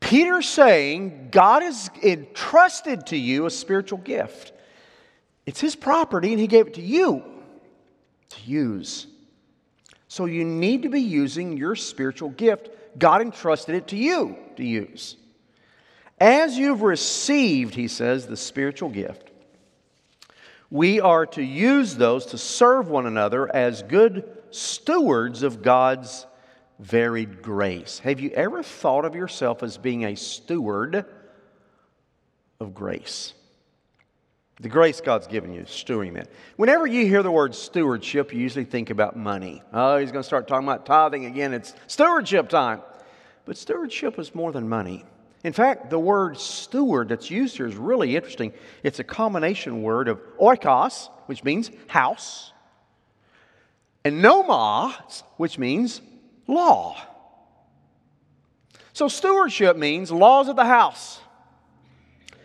Peter's 0.00 0.48
saying 0.48 1.28
God 1.30 1.62
has 1.62 1.90
entrusted 2.02 3.06
to 3.06 3.16
you 3.16 3.46
a 3.46 3.50
spiritual 3.50 3.98
gift. 3.98 4.52
It's 5.46 5.60
his 5.60 5.76
property 5.76 6.32
and 6.32 6.40
he 6.40 6.46
gave 6.46 6.66
it 6.68 6.74
to 6.74 6.82
you 6.82 7.22
to 8.30 8.40
use. 8.44 9.06
So 10.08 10.26
you 10.26 10.44
need 10.44 10.82
to 10.82 10.88
be 10.88 11.00
using 11.00 11.56
your 11.56 11.74
spiritual 11.74 12.30
gift. 12.30 12.68
God 12.98 13.22
entrusted 13.22 13.74
it 13.74 13.88
to 13.88 13.96
you 13.96 14.36
to 14.56 14.64
use. 14.64 15.16
As 16.18 16.56
you've 16.56 16.82
received, 16.82 17.74
he 17.74 17.88
says, 17.88 18.26
the 18.26 18.36
spiritual 18.36 18.88
gift, 18.88 19.30
We 20.70 21.00
are 21.00 21.26
to 21.26 21.42
use 21.42 21.96
those 21.96 22.26
to 22.26 22.38
serve 22.38 22.88
one 22.88 23.06
another 23.06 23.54
as 23.54 23.82
good 23.82 24.28
stewards 24.50 25.42
of 25.42 25.62
God's 25.62 26.26
varied 26.78 27.42
grace. 27.42 27.98
Have 28.00 28.20
you 28.20 28.30
ever 28.30 28.62
thought 28.62 29.04
of 29.04 29.14
yourself 29.14 29.62
as 29.62 29.78
being 29.78 30.04
a 30.04 30.14
steward 30.14 31.04
of 32.60 32.74
grace? 32.74 33.32
The 34.60 34.68
grace 34.68 35.00
God's 35.00 35.26
given 35.26 35.52
you, 35.52 35.62
stewarding 35.62 36.14
that. 36.14 36.28
Whenever 36.56 36.86
you 36.86 37.06
hear 37.06 37.24
the 37.24 37.30
word 37.30 37.56
stewardship, 37.56 38.32
you 38.32 38.38
usually 38.38 38.64
think 38.64 38.90
about 38.90 39.16
money. 39.16 39.62
Oh, 39.72 39.96
he's 39.96 40.12
going 40.12 40.22
to 40.22 40.26
start 40.26 40.46
talking 40.46 40.66
about 40.66 40.86
tithing 40.86 41.24
again. 41.24 41.52
It's 41.52 41.74
stewardship 41.88 42.48
time. 42.48 42.80
But 43.46 43.56
stewardship 43.56 44.18
is 44.18 44.34
more 44.34 44.52
than 44.52 44.68
money. 44.68 45.04
In 45.44 45.52
fact, 45.52 45.90
the 45.90 45.98
word 45.98 46.38
steward 46.38 47.10
that's 47.10 47.30
used 47.30 47.58
here 47.58 47.66
is 47.66 47.76
really 47.76 48.16
interesting. 48.16 48.54
It's 48.82 48.98
a 48.98 49.04
combination 49.04 49.82
word 49.82 50.08
of 50.08 50.18
oikos, 50.40 51.10
which 51.26 51.44
means 51.44 51.70
house, 51.86 52.50
and 54.04 54.22
nomos, 54.22 55.22
which 55.36 55.58
means 55.58 56.00
law. 56.48 56.96
So, 58.94 59.06
stewardship 59.08 59.76
means 59.76 60.10
laws 60.10 60.48
of 60.48 60.56
the 60.56 60.64
house, 60.64 61.20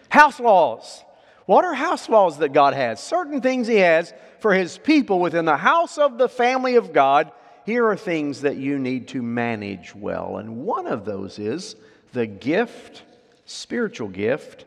house 0.10 0.40
laws. 0.40 1.04
What 1.46 1.66
are 1.66 1.74
house 1.74 2.10
laws 2.10 2.40
that 2.40 2.54
God 2.54 2.74
has? 2.74 3.02
Certain 3.02 3.42
things 3.42 3.68
He 3.68 3.78
has 3.78 4.14
for 4.40 4.54
His 4.54 4.78
people 4.78 5.20
within 5.20 5.46
the 5.46 5.58
house 5.58 5.98
of 5.98 6.18
the 6.18 6.30
family 6.30 6.76
of 6.76 6.92
God. 6.92 7.32
Here 7.66 7.88
are 7.88 7.98
things 7.98 8.42
that 8.42 8.58
you 8.58 8.78
need 8.78 9.08
to 9.10 9.22
manage 9.22 9.96
well. 9.96 10.38
And 10.38 10.58
one 10.58 10.86
of 10.86 11.06
those 11.06 11.40
is 11.40 11.76
the 12.14 12.28
gift, 12.28 13.04
spiritual 13.46 14.10
gift, 14.10 14.66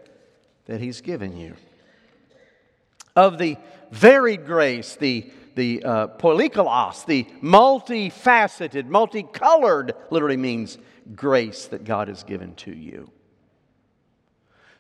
that 0.67 0.81
He's 0.81 1.01
given 1.01 1.37
you. 1.37 1.55
Of 3.15 3.39
the 3.39 3.57
varied 3.91 4.47
grace, 4.47 4.97
the, 4.97 5.31
the 5.55 5.85
uh, 5.85 6.07
the 6.07 7.27
multifaceted, 7.43 8.87
multicolored, 8.87 9.95
literally 10.11 10.37
means 10.37 10.79
grace 11.15 11.67
that 11.67 11.85
God 11.85 12.09
has 12.09 12.23
given 12.23 12.55
to 12.57 12.73
you. 12.73 13.11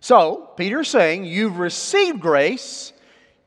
So, 0.01 0.51
Peter's 0.57 0.88
saying, 0.88 1.27
You've 1.27 1.59
received 1.59 2.20
grace, 2.20 2.92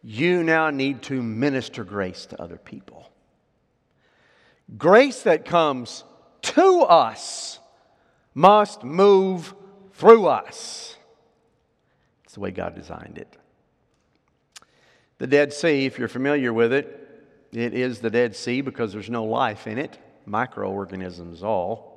you 0.04 0.44
now 0.44 0.70
need 0.70 1.02
to 1.04 1.22
minister 1.22 1.84
grace 1.84 2.28
to 2.28 2.42
other 2.42 2.58
people. 2.58 3.12
Grace 4.78 5.24
that 5.24 5.46
comes 5.46 6.04
to 6.42 6.82
us 6.82 7.60
must 8.36 8.84
move 8.84 9.56
through 9.94 10.28
us. 10.28 10.98
It's 12.26 12.34
the 12.34 12.42
way 12.42 12.52
God 12.52 12.76
designed 12.76 13.18
it. 13.18 13.38
The 15.18 15.28
Dead 15.28 15.54
Sea, 15.54 15.86
if 15.86 15.98
you're 15.98 16.10
familiar 16.10 16.52
with 16.54 16.74
it, 16.74 17.02
it 17.54 17.74
is 17.74 18.00
the 18.00 18.10
Dead 18.10 18.36
Sea 18.36 18.60
because 18.60 18.92
there's 18.92 19.10
no 19.10 19.24
life 19.24 19.66
in 19.66 19.78
it, 19.78 19.98
microorganisms 20.26 21.42
all. 21.42 21.95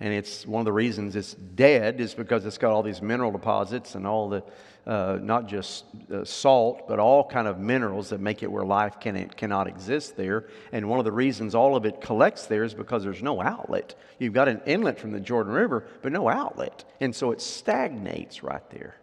And 0.00 0.12
it's 0.12 0.46
one 0.46 0.60
of 0.60 0.64
the 0.64 0.72
reasons 0.72 1.14
it's 1.14 1.34
dead 1.34 2.00
is 2.00 2.14
because 2.14 2.44
it's 2.44 2.58
got 2.58 2.72
all 2.72 2.82
these 2.82 3.00
mineral 3.00 3.30
deposits 3.30 3.94
and 3.94 4.06
all 4.06 4.28
the, 4.28 4.42
uh, 4.86 5.18
not 5.22 5.46
just 5.46 5.84
uh, 6.12 6.24
salt, 6.24 6.88
but 6.88 6.98
all 6.98 7.24
kind 7.24 7.46
of 7.46 7.60
minerals 7.60 8.08
that 8.08 8.20
make 8.20 8.42
it 8.42 8.50
where 8.50 8.64
life 8.64 8.98
can, 8.98 9.28
cannot 9.28 9.68
exist 9.68 10.16
there. 10.16 10.46
And 10.72 10.88
one 10.88 10.98
of 10.98 11.04
the 11.04 11.12
reasons 11.12 11.54
all 11.54 11.76
of 11.76 11.86
it 11.86 12.00
collects 12.00 12.46
there 12.46 12.64
is 12.64 12.74
because 12.74 13.04
there's 13.04 13.22
no 13.22 13.40
outlet. 13.40 13.94
You've 14.18 14.32
got 14.32 14.48
an 14.48 14.60
inlet 14.66 14.98
from 14.98 15.12
the 15.12 15.20
Jordan 15.20 15.52
River, 15.52 15.86
but 16.02 16.10
no 16.10 16.28
outlet. 16.28 16.84
And 17.00 17.14
so 17.14 17.30
it 17.30 17.40
stagnates 17.40 18.42
right 18.42 18.68
there, 18.70 18.96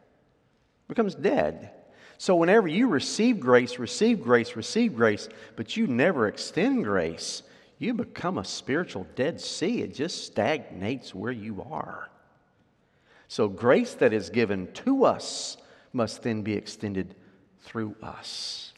becomes 0.89 1.15
dead. 1.15 1.71
So 2.17 2.35
whenever 2.35 2.67
you 2.67 2.87
receive 2.87 3.39
grace, 3.39 3.79
receive 3.79 4.21
grace, 4.21 4.55
receive 4.55 4.93
grace, 4.93 5.29
but 5.55 5.75
you 5.75 5.87
never 5.87 6.27
extend 6.27 6.83
grace, 6.83 7.41
you 7.81 7.93
become 7.93 8.37
a 8.37 8.45
spiritual 8.45 9.07
Dead 9.15 9.41
Sea. 9.41 9.81
It 9.81 9.95
just 9.95 10.25
stagnates 10.25 11.15
where 11.15 11.31
you 11.31 11.65
are. 11.69 12.09
So, 13.27 13.47
grace 13.47 13.93
that 13.95 14.13
is 14.13 14.29
given 14.29 14.71
to 14.73 15.05
us 15.05 15.57
must 15.93 16.21
then 16.21 16.41
be 16.41 16.53
extended 16.53 17.15
through 17.61 17.95
us. 18.03 18.73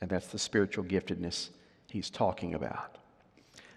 And 0.00 0.10
that's 0.10 0.26
the 0.28 0.38
spiritual 0.38 0.84
giftedness 0.84 1.50
he's 1.88 2.10
talking 2.10 2.54
about. 2.54 2.98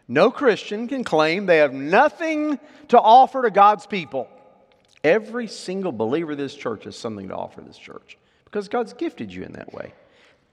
No 0.08 0.32
Christian 0.32 0.88
can 0.88 1.04
claim 1.04 1.46
they 1.46 1.58
have 1.58 1.74
nothing 1.74 2.60
to 2.90 3.00
offer 3.00 3.44
to 3.44 3.52
God's 3.52 3.86
people. 3.86 4.28
Every 5.04 5.48
single 5.48 5.92
believer 5.92 6.34
of 6.34 6.38
this 6.38 6.56
church 6.56 6.84
has 6.84 6.98
something 6.98 7.30
to 7.30 7.36
offer 7.36 7.62
this 7.62 7.78
church 7.78 8.18
because 8.46 8.68
God's 8.68 8.94
gifted 8.94 9.34
you 9.34 9.44
in 9.44 9.54
that 9.54 9.74
way. 9.74 9.94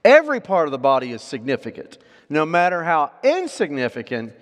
Every 0.03 0.39
part 0.39 0.67
of 0.67 0.71
the 0.71 0.77
body 0.77 1.11
is 1.11 1.21
significant, 1.21 1.97
no 2.29 2.45
matter 2.45 2.83
how 2.83 3.11
insignificant 3.23 4.33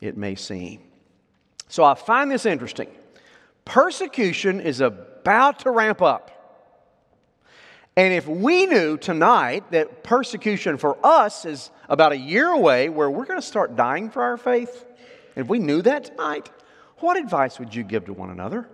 it 0.00 0.16
may 0.16 0.34
seem. 0.34 0.80
So 1.68 1.84
I 1.84 1.94
find 1.94 2.30
this 2.30 2.46
interesting. 2.46 2.88
Persecution 3.64 4.60
is 4.60 4.80
about 4.80 5.60
to 5.60 5.70
ramp 5.70 6.02
up. 6.02 6.30
And 7.96 8.12
if 8.12 8.26
we 8.26 8.66
knew 8.66 8.96
tonight 8.96 9.70
that 9.70 10.02
persecution 10.02 10.78
for 10.78 10.98
us 11.04 11.44
is 11.44 11.70
about 11.88 12.12
a 12.12 12.18
year 12.18 12.48
away, 12.48 12.88
where 12.88 13.10
we're 13.10 13.24
going 13.24 13.40
to 13.40 13.46
start 13.46 13.76
dying 13.76 14.10
for 14.10 14.22
our 14.22 14.36
faith, 14.36 14.84
if 15.36 15.46
we 15.46 15.58
knew 15.58 15.80
that 15.82 16.04
tonight, 16.04 16.50
what 16.98 17.16
advice 17.16 17.58
would 17.58 17.74
you 17.74 17.84
give 17.84 18.06
to 18.06 18.12
one 18.12 18.30
another? 18.30 18.68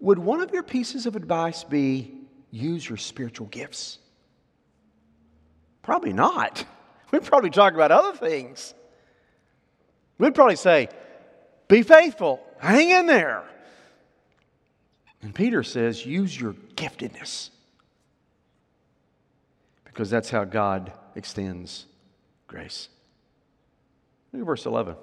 Would 0.00 0.18
one 0.18 0.40
of 0.40 0.52
your 0.52 0.62
pieces 0.62 1.06
of 1.06 1.16
advice 1.16 1.64
be 1.64 2.14
use 2.50 2.86
your 2.86 2.98
spiritual 2.98 3.46
gifts? 3.46 3.98
Probably 5.84 6.12
not. 6.12 6.64
We'd 7.10 7.22
probably 7.22 7.50
talk 7.50 7.74
about 7.74 7.92
other 7.92 8.16
things. 8.16 8.74
We'd 10.18 10.34
probably 10.34 10.56
say, 10.56 10.88
Be 11.68 11.82
faithful, 11.82 12.40
hang 12.58 12.90
in 12.90 13.06
there. 13.06 13.44
And 15.22 15.34
Peter 15.34 15.62
says, 15.62 16.04
Use 16.04 16.38
your 16.38 16.54
giftedness. 16.74 17.50
Because 19.84 20.10
that's 20.10 20.30
how 20.30 20.44
God 20.44 20.92
extends 21.14 21.86
grace. 22.48 22.88
Look 24.32 24.42
at 24.42 24.46
verse 24.46 24.66
11. 24.66 24.96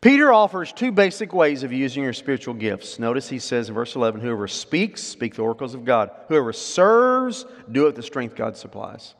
Peter 0.00 0.32
offers 0.32 0.72
two 0.72 0.92
basic 0.92 1.32
ways 1.32 1.64
of 1.64 1.72
using 1.72 2.04
your 2.04 2.12
spiritual 2.12 2.54
gifts. 2.54 3.00
Notice 3.00 3.28
he 3.28 3.40
says 3.40 3.68
in 3.68 3.74
verse 3.74 3.96
11 3.96 4.20
Whoever 4.20 4.46
speaks, 4.46 5.02
speak 5.02 5.34
the 5.34 5.42
oracles 5.42 5.74
of 5.74 5.84
God. 5.84 6.10
Whoever 6.28 6.52
serves, 6.52 7.44
do 7.70 7.82
it 7.82 7.86
with 7.86 7.96
the 7.96 8.02
strength 8.02 8.36
God 8.36 8.56
supplies. 8.56 9.14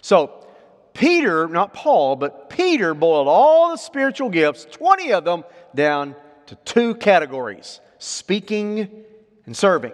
So, 0.00 0.46
Peter, 0.94 1.48
not 1.48 1.74
Paul, 1.74 2.16
but 2.16 2.50
Peter 2.50 2.94
boiled 2.94 3.28
all 3.28 3.70
the 3.70 3.76
spiritual 3.76 4.28
gifts, 4.28 4.64
20 4.70 5.12
of 5.12 5.24
them, 5.24 5.44
down 5.74 6.14
to 6.46 6.54
two 6.64 6.94
categories 6.94 7.80
speaking 7.98 9.04
and 9.46 9.56
serving, 9.56 9.92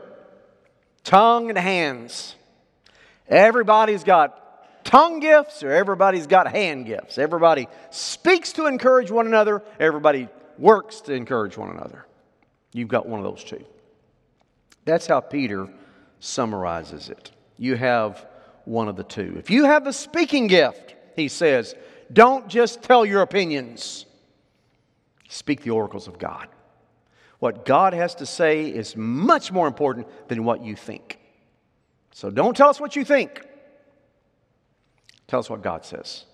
tongue 1.05 1.49
and 1.49 1.59
hands. 1.59 2.35
Everybody's 3.29 4.05
got 4.05 4.46
tongue 4.87 5.21
gifts 5.21 5.63
or 5.63 5.73
everybody's 5.73 6.27
got 6.27 6.51
hand 6.51 6.87
gifts. 6.87 7.19
Everybody 7.19 7.69
speaks 7.91 8.53
to 8.55 8.67
encourage 8.67 9.11
one 9.11 9.27
another, 9.27 9.63
everybody 9.79 10.29
works 10.57 11.03
to 11.03 11.13
encourage 11.13 11.59
one 11.59 11.71
another. 11.71 12.07
You've 12.73 12.89
got 12.89 13.07
one 13.07 13.21
of 13.21 13.25
those 13.25 13.45
two. 13.45 13.63
That's 14.85 15.07
how 15.07 15.21
Peter 15.21 15.69
summarizes 16.21 17.11
it. 17.11 17.31
You 17.59 17.75
have 17.77 18.25
one 18.65 18.89
of 18.89 18.97
the 18.97 19.05
two. 19.05 19.35
If 19.39 19.51
you 19.51 19.65
have 19.65 19.85
the 19.85 19.93
speaking 19.93 20.47
gift, 20.47 20.95
he 21.17 21.29
says, 21.29 21.75
don't 22.13 22.49
just 22.49 22.83
tell 22.83 23.05
your 23.05 23.23
opinions, 23.23 24.07
speak 25.29 25.63
the 25.63 25.71
oracles 25.71 26.07
of 26.07 26.19
God. 26.19 26.49
What 27.41 27.65
God 27.65 27.93
has 27.93 28.15
to 28.17 28.27
say 28.27 28.67
is 28.67 28.97
much 28.97 29.53
more 29.53 29.67
important 29.67 30.07
than 30.29 30.45
what 30.45 30.63
you 30.63 30.77
think. 30.77 31.19
So 32.13 32.31
don't 32.31 32.57
tell 32.57 32.71
us 32.71 32.81
what 32.81 32.97
you 32.97 33.05
think. 33.05 33.43
Tell 35.29 35.41
us 35.41 35.51
what 35.51 35.63
God 35.63 35.85
says. 35.85 36.25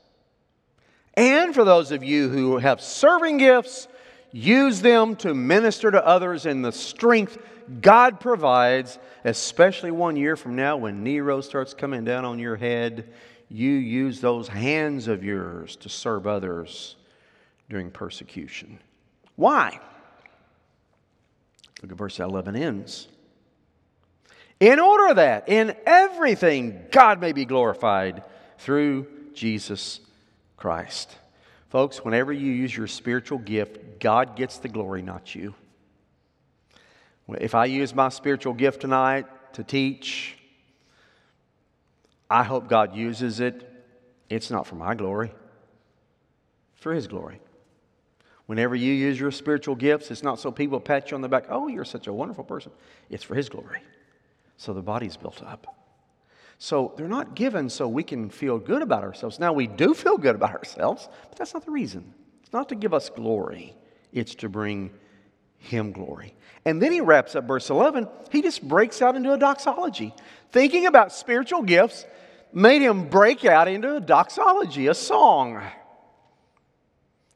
And 1.15 1.55
for 1.55 1.65
those 1.65 1.93
of 1.93 2.03
you 2.03 2.29
who 2.29 2.59
have 2.59 2.81
serving 2.81 3.39
gifts, 3.39 3.89
use 4.33 4.81
them 4.81 5.17
to 5.17 5.35
minister 5.35 5.91
to 5.91 6.07
others 6.07 6.47
in 6.47 6.63
the 6.63 6.73
strength 6.73 7.39
God 7.81 8.21
provides, 8.21 8.99
especially 9.25 9.91
one 9.91 10.17
year 10.17 10.37
from 10.37 10.57
now 10.57 10.77
when 10.77 11.05
Nero 11.05 11.41
starts 11.41 11.75
coming 11.75 12.05
down 12.05 12.25
on 12.25 12.39
your 12.39 12.57
head. 12.57 13.13
You 13.49 13.71
use 13.71 14.21
those 14.21 14.49
hands 14.49 15.09
of 15.09 15.23
yours 15.23 15.77
to 15.77 15.89
serve 15.89 16.27
others 16.27 16.97
during 17.69 17.91
persecution. 17.91 18.79
Why? 19.37 19.79
Look 21.83 21.93
at 21.93 21.99
verse 21.99 22.19
11 22.19 22.57
ends. 22.57 23.09
In 24.61 24.79
order 24.79 25.15
that 25.15 25.49
in 25.49 25.75
everything 25.87 26.85
God 26.91 27.21
may 27.21 27.33
be 27.33 27.45
glorified 27.45 28.23
through 28.63 29.07
Jesus 29.35 30.01
Christ. 30.57 31.17
Folks, 31.69 32.05
whenever 32.05 32.33
you 32.33 32.51
use 32.51 32.77
your 32.77 32.87
spiritual 32.87 33.39
gift, 33.39 34.01
God 34.01 34.37
gets 34.37 34.59
the 34.59 34.69
glory, 34.69 35.03
not 35.03 35.35
you. 35.35 35.55
If 37.29 37.55
I 37.55 37.67
use 37.67 37.95
my 37.95 38.09
spiritual 38.09 38.53
gift 38.53 38.81
tonight, 38.81 39.27
to 39.55 39.65
teach. 39.65 40.37
I 42.31 42.43
hope 42.43 42.69
God 42.69 42.97
uses 42.97 43.41
it. 43.41 43.69
It's 44.29 44.51
not 44.51 44.67
for 44.67 44.77
my 44.77 44.95
glory, 44.95 45.33
for 46.77 46.95
His 46.95 47.07
glory. 47.07 47.41
Whenever 48.47 48.75
you 48.75 48.93
use 48.93 49.21
your 49.21 49.31
spiritual 49.31 49.75
gifts, 49.75 50.11
it's 50.11 50.23
not 50.23 50.41
so 50.41 50.51
people 50.51 50.81
pat 50.81 51.11
you 51.11 51.15
on 51.15 51.21
the 51.21 51.29
back, 51.29 51.45
oh, 51.49 51.69
you're 51.69 51.85
such 51.85 52.07
a 52.07 52.13
wonderful 52.13 52.45
person. 52.45 52.73
It's 53.11 53.23
for 53.23 53.35
His 53.35 53.49
glory. 53.49 53.81
So 54.57 54.73
the 54.73 54.83
body's 54.83 55.17
built 55.17 55.43
up. 55.43 55.82
So 56.63 56.93
they're 56.97 57.09
not 57.09 57.35
given 57.35 57.69
so 57.69 57.89
we 57.89 58.05
can 58.05 58.31
feel 58.31 58.57
good 58.57 58.83
about 58.83 59.03
ourselves. 59.03 59.41
Now, 59.41 59.53
we 59.53 59.67
do 59.67 59.95
feel 59.95 60.17
good 60.17 60.37
about 60.37 60.53
ourselves, 60.53 61.09
but 61.29 61.37
that's 61.37 61.55
not 61.55 61.65
the 61.65 61.73
reason. 61.73 62.15
It's 62.41 62.53
not 62.53 62.69
to 62.69 62.77
give 62.77 62.95
us 62.95 63.11
glory, 63.11 63.75
it's 64.13 64.37
to 64.37 64.49
bring 64.49 64.93
Him 65.59 65.91
glory. 65.91 66.37
And 66.65 66.81
then 66.81 66.93
he 66.93 67.01
wraps 67.01 67.35
up 67.35 67.49
verse 67.49 67.69
11. 67.69 68.07
He 68.31 68.43
just 68.43 68.63
breaks 68.63 69.03
out 69.03 69.17
into 69.17 69.33
a 69.33 69.39
doxology. 69.39 70.15
Thinking 70.53 70.87
about 70.87 71.13
spiritual 71.13 71.63
gifts 71.63 72.07
made 72.53 72.81
him 72.81 73.09
break 73.09 73.45
out 73.45 73.67
into 73.67 73.97
a 73.97 74.01
doxology, 74.01 74.87
a 74.87 74.95
song. 74.95 75.61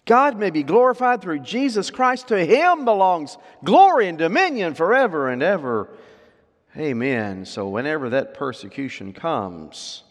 God 0.05 0.39
may 0.39 0.51
be 0.51 0.63
glorified 0.63 1.21
through 1.21 1.41
Jesus 1.41 1.91
Christ. 1.91 2.29
To 2.29 2.47
him 2.47 2.85
belongs 2.85 3.39
glory 3.65 4.07
and 4.07 4.19
dominion 4.19 4.75
forever 4.75 5.29
and 5.29 5.43
ever. 5.43 5.89
Amen. 6.79 7.47
So, 7.47 7.69
whenever 7.69 8.11
that 8.11 8.35
persecution 8.35 9.13
comes, 9.13 10.03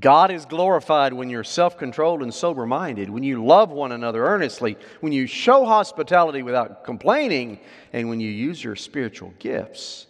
God 0.00 0.30
is 0.30 0.46
glorified 0.46 1.12
when 1.12 1.28
you're 1.28 1.44
self 1.44 1.76
controlled 1.76 2.22
and 2.22 2.32
sober 2.32 2.64
minded, 2.64 3.10
when 3.10 3.22
you 3.22 3.44
love 3.44 3.70
one 3.70 3.92
another 3.92 4.24
earnestly, 4.24 4.78
when 5.00 5.12
you 5.12 5.26
show 5.26 5.66
hospitality 5.66 6.42
without 6.42 6.84
complaining, 6.84 7.60
and 7.92 8.08
when 8.08 8.18
you 8.18 8.30
use 8.30 8.62
your 8.64 8.76
spiritual 8.76 9.34
gifts. 9.38 10.06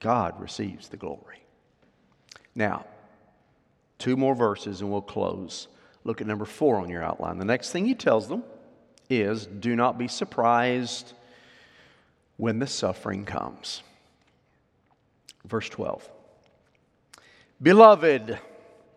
God 0.00 0.40
receives 0.40 0.88
the 0.88 0.96
glory. 0.96 1.42
Now, 2.54 2.86
two 3.98 4.16
more 4.16 4.34
verses 4.34 4.80
and 4.80 4.90
we'll 4.90 5.02
close. 5.02 5.68
Look 6.04 6.20
at 6.20 6.26
number 6.26 6.44
four 6.44 6.76
on 6.76 6.88
your 6.88 7.02
outline. 7.02 7.38
The 7.38 7.44
next 7.44 7.72
thing 7.72 7.84
he 7.84 7.94
tells 7.94 8.28
them 8.28 8.44
is 9.10 9.46
do 9.46 9.76
not 9.76 9.98
be 9.98 10.08
surprised 10.08 11.12
when 12.38 12.58
the 12.58 12.66
suffering 12.66 13.26
comes. 13.26 13.82
Verse 15.44 15.68
12. 15.68 16.08
Beloved, 17.60 18.38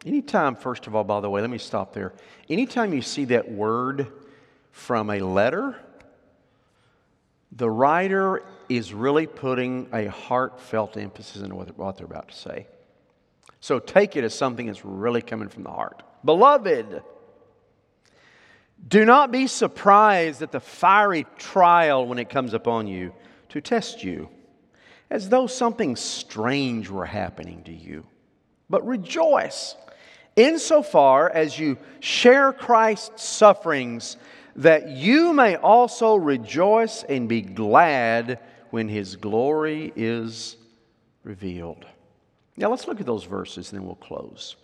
anytime, 0.06 0.56
first 0.56 0.88
of 0.88 0.96
all, 0.96 1.04
by 1.04 1.20
the 1.20 1.30
way, 1.30 1.42
let 1.42 1.50
me 1.50 1.58
stop 1.58 1.94
there. 1.94 2.14
Anytime 2.50 2.94
you 2.94 3.02
see 3.02 3.26
that 3.26 3.52
word 3.52 4.08
from 4.72 5.10
a 5.10 5.20
letter, 5.20 5.76
the 7.52 7.70
writer 7.70 8.44
is 8.70 8.94
really 8.94 9.28
putting 9.28 9.90
a 9.92 10.06
heartfelt 10.06 10.96
emphasis 10.96 11.42
on 11.42 11.56
what 11.56 11.98
they're 11.98 12.06
about 12.06 12.30
to 12.30 12.36
say. 12.36 12.68
So 13.60 13.80
take 13.80 14.16
it 14.16 14.24
as 14.24 14.34
something 14.34 14.68
that's 14.68 14.86
really 14.86 15.22
coming 15.22 15.50
from 15.50 15.64
the 15.64 15.72
heart. 15.72 16.04
Beloved, 16.24 17.02
do 18.88 19.06
not 19.06 19.32
be 19.32 19.48
surprised 19.48 20.42
at 20.42 20.52
the 20.52 20.60
fiery 20.60 21.26
trial 21.38 22.06
when 22.06 22.20
it 22.20 22.30
comes 22.30 22.54
upon 22.54 22.88
you 22.88 23.14
to 23.52 23.62
test 23.62 24.04
you, 24.04 24.30
as 25.10 25.30
though 25.30 25.46
something 25.46 25.96
strange 25.96 26.90
were 26.90 27.06
happening 27.06 27.64
to 27.64 27.74
you. 27.74 28.06
But 28.70 28.88
rejoice 28.88 29.76
insofar 30.38 31.30
as 31.30 31.60
you 31.60 31.78
share 32.00 32.54
Christ's 32.54 33.24
sufferings, 33.24 34.16
that 34.56 34.90
you 34.90 35.34
may 35.34 35.58
also 35.58 36.16
rejoice 36.16 37.04
and 37.04 37.28
be 37.28 37.42
glad 37.42 38.40
when 38.70 38.88
his 38.88 39.18
glory 39.18 39.92
is 39.98 40.56
revealed. 41.24 41.86
Now 42.56 42.70
let's 42.70 42.88
look 42.88 43.02
at 43.02 43.06
those 43.06 43.26
verses 43.26 43.72
and 43.72 43.82
then 43.82 43.86
we'll 43.86 43.96
close. 43.96 44.56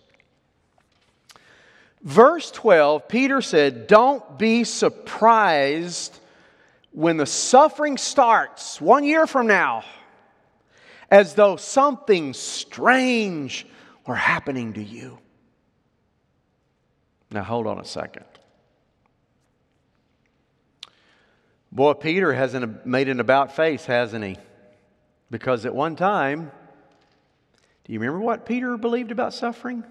Verse 2.02 2.50
12, 2.52 3.08
Peter 3.08 3.42
said, 3.42 3.86
Don't 3.86 4.38
be 4.38 4.64
surprised 4.64 6.18
when 6.98 7.16
the 7.16 7.26
suffering 7.26 7.96
starts 7.96 8.80
one 8.80 9.04
year 9.04 9.24
from 9.24 9.46
now, 9.46 9.84
as 11.12 11.34
though 11.34 11.54
something 11.54 12.34
strange 12.34 13.64
were 14.04 14.16
happening 14.16 14.72
to 14.72 14.82
you. 14.82 15.16
Now, 17.30 17.44
hold 17.44 17.68
on 17.68 17.78
a 17.78 17.84
second. 17.84 18.24
Boy, 21.70 21.92
Peter 21.92 22.32
hasn't 22.32 22.84
made 22.84 23.08
an 23.08 23.20
about 23.20 23.54
face, 23.54 23.84
hasn't 23.84 24.24
he? 24.24 24.36
Because 25.30 25.66
at 25.66 25.74
one 25.76 25.94
time, 25.94 26.50
do 27.84 27.92
you 27.92 28.00
remember 28.00 28.24
what 28.24 28.44
Peter 28.44 28.76
believed 28.76 29.12
about 29.12 29.32
suffering? 29.32 29.84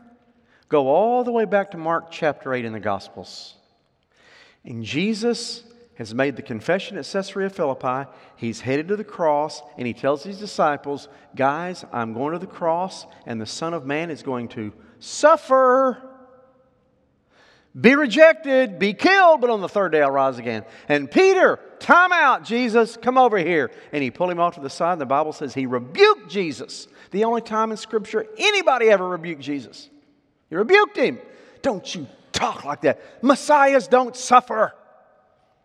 Go 0.67 0.89
all 0.89 1.23
the 1.23 1.31
way 1.31 1.45
back 1.45 1.71
to 1.71 1.77
Mark 1.77 2.11
chapter 2.11 2.53
8 2.53 2.65
in 2.65 2.73
the 2.73 2.81
Gospels. 2.81 3.53
And 4.65 4.83
Jesus 4.83 5.63
has 5.97 6.13
made 6.13 6.35
the 6.35 6.41
confession 6.41 6.97
at 6.97 7.05
Caesarea 7.05 7.49
Philippi. 7.49 8.09
He's 8.35 8.61
headed 8.61 8.87
to 8.89 8.95
the 8.95 9.03
cross, 9.03 9.61
and 9.77 9.87
he 9.87 9.93
tells 9.93 10.23
his 10.23 10.39
disciples, 10.39 11.07
Guys, 11.35 11.85
I'm 11.91 12.13
going 12.13 12.33
to 12.33 12.39
the 12.39 12.47
cross, 12.47 13.05
and 13.25 13.41
the 13.41 13.45
Son 13.45 13.73
of 13.73 13.85
Man 13.85 14.11
is 14.11 14.23
going 14.23 14.47
to 14.49 14.73
suffer, 14.99 16.01
be 17.79 17.95
rejected, 17.95 18.79
be 18.79 18.93
killed, 18.93 19.41
but 19.41 19.49
on 19.49 19.61
the 19.61 19.69
third 19.69 19.91
day 19.91 20.01
I'll 20.01 20.11
rise 20.11 20.39
again. 20.39 20.65
And 20.89 21.09
Peter, 21.09 21.59
time 21.79 22.11
out, 22.11 22.43
Jesus, 22.43 22.97
come 22.97 23.17
over 23.17 23.37
here. 23.37 23.71
And 23.91 24.01
he 24.03 24.09
pulled 24.09 24.31
him 24.31 24.39
off 24.39 24.55
to 24.55 24.61
the 24.61 24.69
side, 24.69 24.93
and 24.93 25.01
the 25.01 25.05
Bible 25.05 25.33
says 25.33 25.53
he 25.53 25.67
rebuked 25.67 26.29
Jesus. 26.29 26.87
The 27.11 27.23
only 27.23 27.41
time 27.41 27.71
in 27.71 27.77
Scripture 27.77 28.25
anybody 28.37 28.89
ever 28.89 29.07
rebuked 29.07 29.41
Jesus. 29.41 29.89
He 30.49 30.55
rebuked 30.55 30.97
him. 30.97 31.19
Don't 31.61 31.93
you 31.93 32.07
talk 32.31 32.65
like 32.65 32.81
that. 32.81 33.23
Messiahs 33.23 33.87
don't 33.87 34.15
suffer, 34.15 34.73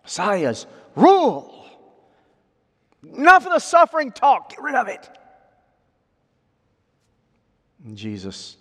Messiahs 0.05 0.67
rule. 0.95 1.65
Enough 3.03 3.47
of 3.47 3.53
the 3.53 3.59
suffering 3.59 4.13
talk. 4.13 4.51
Get 4.51 4.63
rid 4.63 4.75
of 4.75 4.89
it. 4.89 5.09
And 7.85 7.97
Jesus 7.97 8.57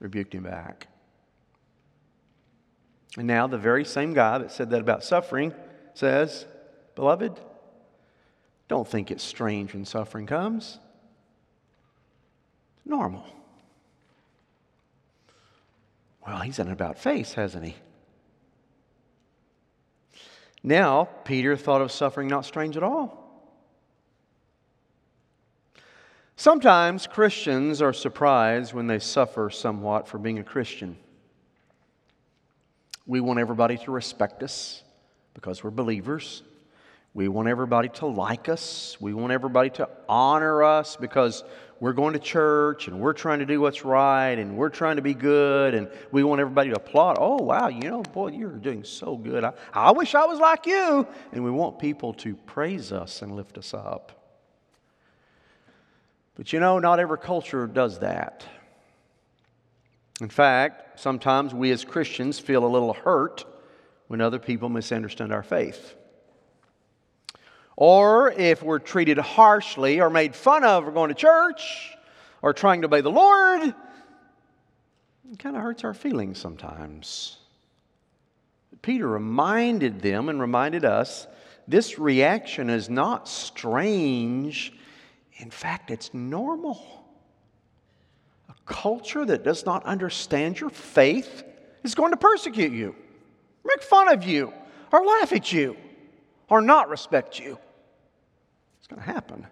rebuked 0.00 0.34
him 0.34 0.42
back. 0.42 0.88
And 3.16 3.26
now, 3.26 3.46
the 3.46 3.58
very 3.58 3.84
same 3.84 4.14
guy 4.14 4.38
that 4.38 4.52
said 4.52 4.70
that 4.70 4.80
about 4.80 5.02
suffering 5.02 5.52
says, 5.94 6.46
Beloved, 6.94 7.40
don't 8.68 8.86
think 8.86 9.10
it's 9.10 9.24
strange 9.24 9.74
when 9.74 9.84
suffering 9.84 10.26
comes 10.26 10.78
It's 12.76 12.86
normal. 12.86 13.26
Well, 16.24 16.38
he's 16.40 16.60
an 16.60 16.70
about 16.70 16.98
face, 16.98 17.32
hasn't 17.32 17.64
he? 17.64 17.74
Now, 20.62 21.08
Peter 21.24 21.56
thought 21.56 21.80
of 21.80 21.90
suffering 21.90 22.28
not 22.28 22.44
strange 22.44 22.76
at 22.76 22.82
all. 22.82 23.16
Sometimes 26.36 27.06
Christians 27.06 27.82
are 27.82 27.92
surprised 27.92 28.72
when 28.72 28.86
they 28.86 28.98
suffer 28.98 29.50
somewhat 29.50 30.08
for 30.08 30.18
being 30.18 30.38
a 30.38 30.44
Christian. 30.44 30.96
We 33.06 33.20
want 33.20 33.38
everybody 33.38 33.76
to 33.78 33.90
respect 33.90 34.42
us 34.42 34.82
because 35.34 35.62
we're 35.64 35.70
believers. 35.70 36.42
We 37.12 37.28
want 37.28 37.48
everybody 37.48 37.88
to 37.88 38.06
like 38.06 38.48
us. 38.48 38.96
We 39.00 39.12
want 39.14 39.32
everybody 39.32 39.70
to 39.70 39.88
honor 40.08 40.62
us 40.62 40.96
because 40.96 41.42
we're 41.80 41.94
going 41.94 42.12
to 42.12 42.18
church 42.18 42.88
and 42.88 43.00
we're 43.00 43.14
trying 43.14 43.38
to 43.38 43.46
do 43.46 43.58
what's 43.60 43.84
right 43.84 44.38
and 44.38 44.54
we're 44.54 44.68
trying 44.68 44.96
to 44.96 45.02
be 45.02 45.14
good 45.14 45.74
and 45.74 45.90
we 46.12 46.22
want 46.22 46.40
everybody 46.40 46.68
to 46.68 46.76
applaud. 46.76 47.16
Oh, 47.18 47.42
wow, 47.42 47.68
you 47.68 47.80
know, 47.90 48.02
boy, 48.02 48.28
you're 48.28 48.50
doing 48.50 48.84
so 48.84 49.16
good. 49.16 49.44
I, 49.44 49.54
I 49.72 49.90
wish 49.90 50.14
I 50.14 50.26
was 50.26 50.38
like 50.38 50.66
you. 50.66 51.06
And 51.32 51.42
we 51.42 51.50
want 51.50 51.78
people 51.78 52.12
to 52.14 52.34
praise 52.34 52.92
us 52.92 53.22
and 53.22 53.34
lift 53.34 53.56
us 53.56 53.72
up. 53.72 54.12
But 56.34 56.52
you 56.52 56.60
know, 56.60 56.78
not 56.78 57.00
every 57.00 57.18
culture 57.18 57.66
does 57.66 57.98
that. 58.00 58.46
In 60.20 60.28
fact, 60.28 61.00
sometimes 61.00 61.54
we 61.54 61.70
as 61.70 61.82
Christians 61.82 62.38
feel 62.38 62.64
a 62.64 62.68
little 62.68 62.92
hurt 62.92 63.46
when 64.08 64.20
other 64.20 64.38
people 64.38 64.68
misunderstand 64.68 65.32
our 65.32 65.42
faith. 65.42 65.94
Or 67.80 68.30
if 68.30 68.62
we're 68.62 68.78
treated 68.78 69.16
harshly 69.16 70.02
or 70.02 70.10
made 70.10 70.36
fun 70.36 70.64
of 70.64 70.84
for 70.84 70.90
going 70.90 71.08
to 71.08 71.14
church 71.14 71.96
or 72.42 72.52
trying 72.52 72.82
to 72.82 72.88
obey 72.88 73.00
the 73.00 73.10
Lord, 73.10 73.74
it 75.32 75.38
kind 75.38 75.56
of 75.56 75.62
hurts 75.62 75.82
our 75.82 75.94
feelings 75.94 76.38
sometimes. 76.38 77.38
Peter 78.82 79.08
reminded 79.08 80.02
them 80.02 80.28
and 80.28 80.38
reminded 80.38 80.84
us 80.84 81.26
this 81.66 81.98
reaction 81.98 82.68
is 82.68 82.90
not 82.90 83.26
strange. 83.26 84.74
In 85.38 85.50
fact, 85.50 85.90
it's 85.90 86.12
normal. 86.12 86.82
A 88.50 88.54
culture 88.66 89.24
that 89.24 89.42
does 89.42 89.64
not 89.64 89.86
understand 89.86 90.60
your 90.60 90.68
faith 90.68 91.44
is 91.82 91.94
going 91.94 92.10
to 92.10 92.18
persecute 92.18 92.72
you, 92.72 92.94
make 93.64 93.82
fun 93.82 94.12
of 94.12 94.22
you, 94.22 94.52
or 94.92 95.02
laugh 95.02 95.32
at 95.32 95.50
you, 95.50 95.78
or 96.50 96.60
not 96.60 96.90
respect 96.90 97.40
you 97.40 97.56
going 98.90 99.00
to 99.00 99.12
happen. 99.12 99.46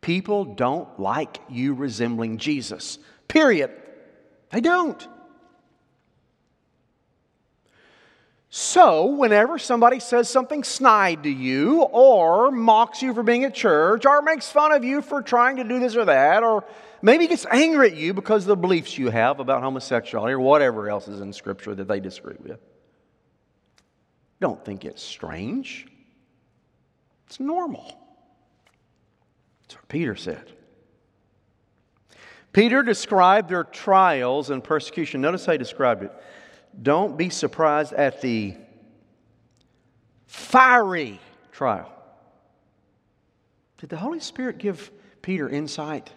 People 0.00 0.44
don't 0.44 1.00
like 1.00 1.38
you 1.48 1.74
resembling 1.74 2.38
Jesus. 2.38 2.98
Period. 3.26 3.72
They 4.50 4.60
don't. 4.60 5.06
So, 8.48 9.06
whenever 9.06 9.58
somebody 9.58 9.98
says 9.98 10.30
something 10.30 10.64
snide 10.64 11.24
to 11.24 11.28
you, 11.28 11.82
or 11.82 12.50
mocks 12.50 13.02
you 13.02 13.12
for 13.12 13.22
being 13.22 13.44
at 13.44 13.54
church, 13.54 14.06
or 14.06 14.22
makes 14.22 14.50
fun 14.50 14.72
of 14.72 14.84
you 14.84 15.02
for 15.02 15.20
trying 15.20 15.56
to 15.56 15.64
do 15.64 15.80
this 15.80 15.96
or 15.96 16.04
that, 16.04 16.42
or 16.42 16.64
maybe 17.02 17.26
gets 17.26 17.44
angry 17.50 17.90
at 17.90 17.96
you 17.96 18.14
because 18.14 18.44
of 18.44 18.48
the 18.48 18.56
beliefs 18.56 18.96
you 18.96 19.10
have 19.10 19.40
about 19.40 19.62
homosexuality 19.62 20.32
or 20.32 20.40
whatever 20.40 20.88
else 20.88 21.08
is 21.08 21.20
in 21.20 21.32
Scripture 21.32 21.74
that 21.74 21.88
they 21.88 22.00
disagree 22.00 22.36
with, 22.38 22.60
don't 24.40 24.64
think 24.64 24.84
it's 24.84 25.02
strange. 25.02 25.88
It's 27.26 27.40
normal. 27.40 27.98
That's 29.62 29.74
what 29.74 29.88
Peter 29.88 30.14
said. 30.14 30.52
Peter 32.52 32.82
described 32.82 33.50
their 33.50 33.64
trials 33.64 34.50
and 34.50 34.62
persecution. 34.62 35.20
Notice 35.20 35.44
how 35.44 35.52
he 35.52 35.58
described 35.58 36.02
it. 36.02 36.12
Don't 36.82 37.16
be 37.16 37.28
surprised 37.28 37.92
at 37.92 38.20
the 38.22 38.56
fiery 40.26 41.20
trial. 41.52 41.92
Did 43.78 43.90
the 43.90 43.96
Holy 43.96 44.20
Spirit 44.20 44.58
give 44.58 44.90
Peter 45.20 45.48
insight 45.48 46.10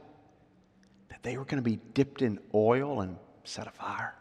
that 1.10 1.24
they 1.24 1.38
were 1.38 1.46
going 1.46 1.62
to 1.62 1.70
be 1.70 1.80
dipped 1.94 2.22
in 2.22 2.40
oil 2.54 3.02
and 3.02 3.18
set 3.44 3.68
afire? 3.68 4.16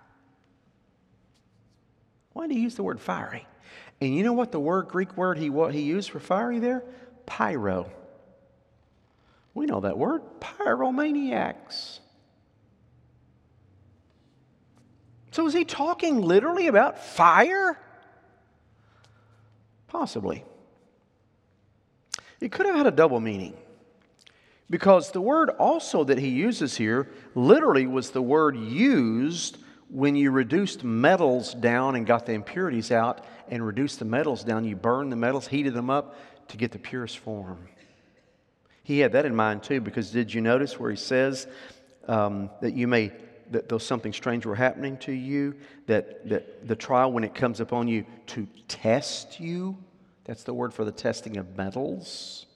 Why 2.32 2.46
did 2.46 2.56
he 2.56 2.62
use 2.62 2.74
the 2.74 2.82
word 2.82 3.00
fiery? 3.00 3.46
And 4.00 4.14
you 4.14 4.22
know 4.22 4.32
what 4.32 4.52
the 4.52 4.60
word 4.60 4.88
Greek 4.88 5.16
word 5.16 5.38
he 5.38 5.50
what 5.50 5.74
he 5.74 5.82
used 5.82 6.10
for 6.10 6.20
fiery 6.20 6.58
there? 6.58 6.84
Pyro. 7.26 7.90
We 9.54 9.66
know 9.66 9.80
that 9.80 9.98
word, 9.98 10.22
pyromaniacs. 10.40 11.98
So 15.32 15.46
is 15.46 15.54
he 15.54 15.64
talking 15.64 16.20
literally 16.20 16.68
about 16.68 16.98
fire? 16.98 17.78
Possibly. 19.88 20.44
It 22.40 22.52
could 22.52 22.66
have 22.66 22.76
had 22.76 22.86
a 22.86 22.92
double 22.92 23.20
meaning. 23.20 23.56
Because 24.70 25.10
the 25.10 25.20
word 25.20 25.50
also 25.50 26.04
that 26.04 26.18
he 26.18 26.28
uses 26.28 26.76
here 26.76 27.08
literally 27.34 27.86
was 27.86 28.10
the 28.10 28.22
word 28.22 28.56
used 28.56 29.58
when 29.88 30.14
you 30.14 30.30
reduced 30.30 30.84
metals 30.84 31.54
down 31.54 31.96
and 31.96 32.06
got 32.06 32.26
the 32.26 32.32
impurities 32.32 32.92
out 32.92 33.24
and 33.50 33.64
reduced 33.64 33.98
the 33.98 34.04
metals 34.04 34.44
down. 34.44 34.64
You 34.64 34.76
burned 34.76 35.12
the 35.12 35.16
metals, 35.16 35.46
heated 35.46 35.74
them 35.74 35.90
up 35.90 36.16
to 36.48 36.56
get 36.56 36.72
the 36.72 36.78
purest 36.78 37.18
form. 37.18 37.68
He 38.82 39.00
had 39.00 39.12
that 39.12 39.26
in 39.26 39.34
mind 39.34 39.62
too, 39.62 39.80
because 39.80 40.10
did 40.10 40.32
you 40.32 40.40
notice 40.40 40.78
where 40.78 40.90
he 40.90 40.96
says 40.96 41.46
um, 42.06 42.50
that 42.60 42.74
you 42.74 42.86
may 42.86 43.12
that 43.50 43.68
though 43.68 43.78
something 43.78 44.12
strange 44.12 44.46
were 44.46 44.54
happening 44.54 44.96
to 44.98 45.12
you, 45.12 45.54
that, 45.86 46.28
that 46.28 46.66
the 46.66 46.76
trial, 46.76 47.12
when 47.12 47.24
it 47.24 47.34
comes 47.34 47.60
upon 47.60 47.88
you, 47.88 48.04
to 48.26 48.46
test 48.66 49.40
you. 49.40 49.76
That's 50.24 50.42
the 50.42 50.52
word 50.54 50.74
for 50.74 50.84
the 50.84 50.92
testing 50.92 51.36
of 51.38 51.56
metals. 51.56 52.46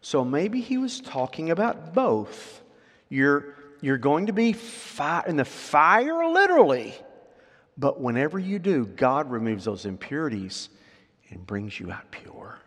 So 0.00 0.24
maybe 0.24 0.60
he 0.60 0.78
was 0.78 1.00
talking 1.00 1.50
about 1.50 1.94
both. 1.94 2.62
You're, 3.08 3.54
you're 3.80 3.98
going 3.98 4.26
to 4.26 4.32
be 4.32 4.52
fi- 4.52 5.24
in 5.26 5.36
the 5.36 5.44
fire 5.44 6.26
literally, 6.26 6.94
but 7.76 8.00
whenever 8.00 8.38
you 8.38 8.58
do, 8.58 8.86
God 8.86 9.30
removes 9.30 9.64
those 9.64 9.84
impurities 9.84 10.68
and 11.30 11.46
brings 11.46 11.78
you 11.78 11.90
out 11.90 12.10
pure. 12.10 12.58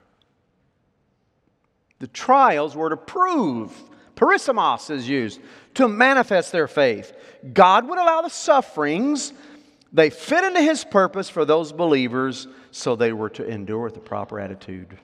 The 1.99 2.07
trials 2.07 2.75
were 2.75 2.89
to 2.89 2.97
prove 2.97 3.71
Peirasmos 4.17 4.89
is 4.89 5.07
used 5.07 5.39
to 5.75 5.87
manifest 5.87 6.51
their 6.51 6.67
faith. 6.67 7.13
God 7.53 7.87
would 7.87 7.99
allow 7.99 8.21
the 8.21 8.29
sufferings, 8.29 9.31
they 9.93 10.09
fit 10.09 10.43
into 10.43 10.61
his 10.61 10.83
purpose 10.83 11.29
for 11.29 11.45
those 11.45 11.71
believers, 11.71 12.47
so 12.71 12.95
they 12.95 13.13
were 13.13 13.29
to 13.29 13.47
endure 13.47 13.83
with 13.83 13.93
the 13.93 13.99
proper 13.99 14.39
attitude. 14.39 14.97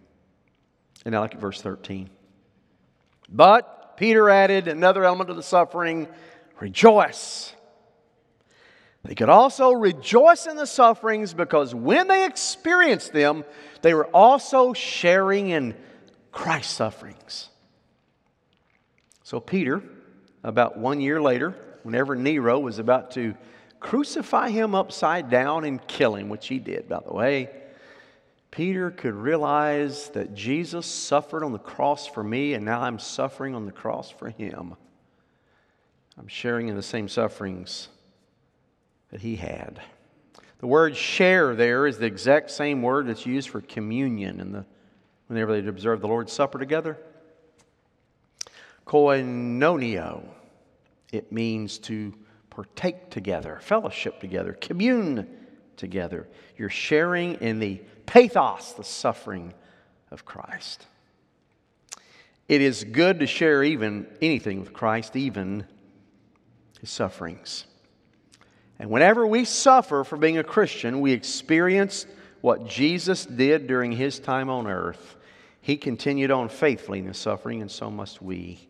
And 1.06 1.14
now 1.14 1.22
look 1.22 1.36
at 1.36 1.40
verse 1.40 1.62
13. 1.62 2.10
But 3.30 3.98
Peter 3.98 4.30
added 4.30 4.68
another 4.68 5.06
element 5.06 5.30
of 5.30 5.36
the 5.36 5.44
suffering 5.44 6.08
rejoice. 6.60 7.54
They 9.04 9.16
could 9.16 9.30
also 9.30 9.72
rejoice 9.72 10.48
in 10.48 10.56
the 10.56 10.66
sufferings 10.66 11.34
because 11.34 11.76
when 11.76 12.08
they 12.08 12.26
experienced 12.26 13.12
them, 13.12 13.44
they 13.82 13.94
were 13.94 14.08
also 14.08 14.74
sharing 14.74 15.50
in 15.50 15.76
Christ's 16.32 16.74
sufferings. 16.74 17.50
So, 19.24 19.40
Peter, 19.40 19.84
about 20.44 20.78
one 20.78 21.02
year 21.02 21.22
later, 21.22 21.56
whenever 21.84 22.16
Nero 22.16 22.60
was 22.60 22.80
about 22.80 23.12
to 23.12 23.36
crucify 23.82 24.50
him 24.50 24.74
upside 24.74 25.30
down 25.30 25.66
and 25.66 25.86
kill 25.86 26.16
him, 26.16 26.30
which 26.30 26.48
he 26.48 26.60
did, 26.60 26.88
by 26.88 27.02
the 27.06 27.14
way, 27.14 27.50
Peter 28.52 28.90
could 28.90 29.16
realize 29.16 30.10
that 30.10 30.34
Jesus 30.34 30.86
suffered 30.86 31.44
on 31.44 31.52
the 31.52 31.60
cross 31.60 32.08
for 32.08 32.24
me, 32.24 32.54
and 32.54 32.64
now 32.64 32.82
I'm 32.82 33.00
suffering 33.00 33.54
on 33.54 33.66
the 33.66 33.72
cross 33.72 34.10
for 34.10 34.30
him. 34.30 34.76
I'm 36.18 36.28
sharing 36.28 36.70
in 36.70 36.76
the 36.76 36.84
same 36.84 37.10
sufferings 37.10 37.90
that 39.14 39.22
he 39.22 39.36
had. 39.36 39.80
The 40.58 40.66
word 40.66 40.98
share 40.98 41.54
there 41.54 41.86
is 41.86 42.00
the 42.00 42.08
exact 42.08 42.50
same 42.50 42.82
word 42.82 43.06
that's 43.06 43.28
used 43.28 43.48
for 43.50 43.62
communion 43.62 44.40
in 44.40 44.52
the, 44.52 44.66
whenever 45.28 45.54
they'd 45.54 45.68
observe 45.68 46.02
the 46.02 46.08
Lord's 46.08 46.34
Supper 46.34 46.58
together. 46.58 46.98
Koinonia. 48.88 50.24
It 51.12 51.32
means 51.32 51.78
to 51.80 52.12
partake 52.50 53.12
together, 53.12 53.60
fellowship 53.62 54.20
together, 54.20 54.54
commune 54.54 55.28
together. 55.78 56.28
You're 56.58 56.72
sharing 56.72 57.36
in 57.36 57.60
the 57.60 57.84
pathos, 58.08 58.72
the 58.72 58.84
suffering 58.84 59.54
of 60.10 60.26
Christ. 60.26 60.88
It 62.48 62.62
is 62.62 62.84
good 62.84 63.20
to 63.20 63.28
share 63.28 63.64
even 63.64 64.08
anything 64.24 64.60
with 64.60 64.74
Christ, 64.74 65.16
even 65.16 65.68
his 66.82 66.90
sufferings. 66.90 67.68
And 68.80 68.90
whenever 68.90 69.26
we 69.26 69.46
suffer 69.46 70.04
for 70.04 70.18
being 70.18 70.38
a 70.38 70.44
Christian, 70.44 71.02
we 71.02 71.12
experience 71.12 72.06
what 72.42 72.68
Jesus 72.68 73.26
did 73.26 73.68
during 73.68 73.92
his 73.92 74.20
time 74.20 74.50
on 74.50 74.68
earth. 74.68 75.16
He 75.62 75.78
continued 75.78 76.32
on 76.32 76.50
faithfully 76.50 77.00
in 77.00 77.08
the 77.08 77.14
suffering, 77.14 77.62
and 77.62 77.72
so 77.72 77.90
must 77.90 78.22
we. 78.22 78.68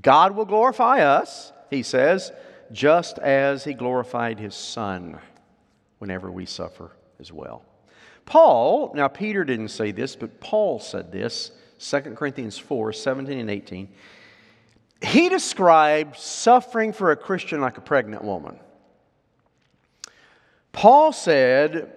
God 0.00 0.36
will 0.36 0.44
glorify 0.44 1.00
us, 1.00 1.52
he 1.68 1.82
says, 1.82 2.30
just 2.70 3.18
as 3.18 3.64
he 3.64 3.74
glorified 3.74 4.38
his 4.38 4.54
Son 4.54 5.18
whenever 5.98 6.30
we 6.30 6.46
suffer 6.46 6.92
as 7.18 7.32
well. 7.32 7.64
Paul, 8.24 8.92
now 8.94 9.08
Peter 9.08 9.44
didn't 9.44 9.68
say 9.68 9.90
this, 9.90 10.14
but 10.14 10.40
Paul 10.40 10.78
said 10.78 11.10
this, 11.10 11.50
2 11.80 12.00
Corinthians 12.14 12.56
4 12.58 12.92
17 12.92 13.38
and 13.38 13.50
18. 13.50 13.88
He 15.02 15.28
described 15.28 16.16
suffering 16.16 16.92
for 16.92 17.10
a 17.10 17.16
Christian 17.16 17.60
like 17.60 17.78
a 17.78 17.80
pregnant 17.80 18.22
woman. 18.22 18.58
Paul 20.72 21.12
said, 21.12 21.92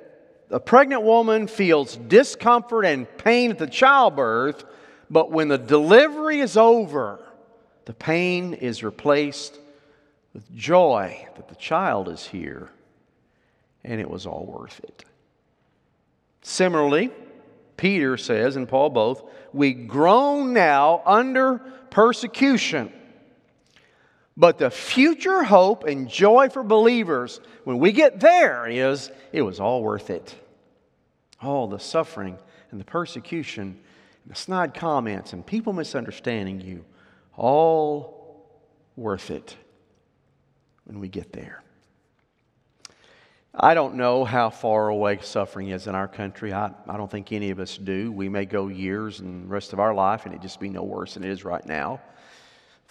a 0.49 0.59
pregnant 0.59 1.03
woman 1.03 1.47
feels 1.47 1.95
discomfort 1.97 2.85
and 2.85 3.07
pain 3.17 3.51
at 3.51 3.57
the 3.57 3.67
childbirth, 3.67 4.63
but 5.09 5.31
when 5.31 5.47
the 5.47 5.57
delivery 5.57 6.39
is 6.39 6.57
over, 6.57 7.19
the 7.85 7.93
pain 7.93 8.53
is 8.53 8.83
replaced 8.83 9.59
with 10.33 10.53
joy 10.53 11.27
that 11.35 11.47
the 11.47 11.55
child 11.55 12.09
is 12.09 12.25
here, 12.25 12.69
and 13.83 14.01
it 14.01 14.09
was 14.09 14.25
all 14.25 14.45
worth 14.45 14.79
it. 14.83 15.05
Similarly, 16.41 17.11
Peter 17.77 18.17
says, 18.17 18.55
and 18.55 18.67
Paul 18.67 18.89
both, 18.89 19.23
we 19.53 19.73
groan 19.73 20.53
now 20.53 21.01
under 21.05 21.59
persecution. 21.89 22.91
But 24.37 24.57
the 24.57 24.69
future 24.69 25.43
hope 25.43 25.85
and 25.85 26.09
joy 26.09 26.49
for 26.49 26.63
believers, 26.63 27.39
when 27.63 27.79
we 27.79 27.91
get 27.91 28.19
there, 28.19 28.67
is 28.67 29.11
it 29.31 29.41
was 29.41 29.59
all 29.59 29.81
worth 29.81 30.09
it. 30.09 30.35
All 31.41 31.67
the 31.67 31.79
suffering 31.79 32.37
and 32.71 32.79
the 32.79 32.85
persecution, 32.85 33.79
and 34.23 34.31
the 34.31 34.35
snide 34.35 34.73
comments, 34.73 35.31
and 35.31 35.45
people 35.45 35.71
misunderstanding 35.71 36.59
you 36.59 36.83
all 37.37 38.49
worth 38.95 39.31
it 39.31 39.55
when 40.85 40.99
we 40.99 41.07
get 41.07 41.31
there. 41.31 41.61
I 43.57 43.73
don't 43.73 43.95
know 43.95 44.25
how 44.25 44.49
far 44.49 44.89
away 44.89 45.19
suffering 45.21 45.69
is 45.69 45.87
in 45.87 45.95
our 45.95 46.09
country. 46.09 46.51
I, 46.51 46.71
I 46.87 46.97
don't 46.97 47.09
think 47.09 47.31
any 47.31 47.51
of 47.51 47.59
us 47.59 47.77
do. 47.77 48.11
We 48.11 48.27
may 48.27 48.43
go 48.43 48.67
years 48.67 49.21
and 49.21 49.45
the 49.45 49.47
rest 49.47 49.71
of 49.71 49.79
our 49.79 49.93
life 49.93 50.25
and 50.25 50.35
it 50.35 50.41
just 50.41 50.59
be 50.59 50.67
no 50.67 50.83
worse 50.83 51.13
than 51.13 51.23
it 51.23 51.29
is 51.29 51.45
right 51.45 51.65
now. 51.65 52.01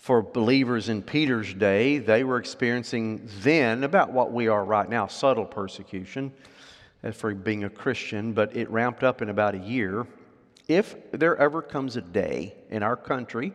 For 0.05 0.21
believers 0.21 0.91
in 0.91 1.01
Peter's 1.01 1.55
day, 1.55 1.97
they 1.97 2.25
were 2.25 2.37
experiencing 2.37 3.27
then 3.41 3.85
about 3.85 4.13
what 4.13 4.35
we 4.35 4.49
are 4.49 4.63
right 4.63 4.87
now 4.87 5.07
subtle 5.07 5.47
persecution 5.47 6.31
uh, 7.03 7.11
for 7.11 7.35
being 7.35 7.65
a 7.65 7.71
Christian, 7.71 8.35
but 8.35 8.55
it 8.55 8.69
ramped 8.69 9.03
up 9.03 9.23
in 9.23 9.31
about 9.31 9.55
a 9.55 9.59
year. 9.61 10.07
If 10.69 10.95
there 11.13 11.39
ever 11.39 11.63
comes 11.63 11.97
a 11.97 12.03
day 12.03 12.55
in 12.69 12.83
our 12.83 12.97
country 12.97 13.55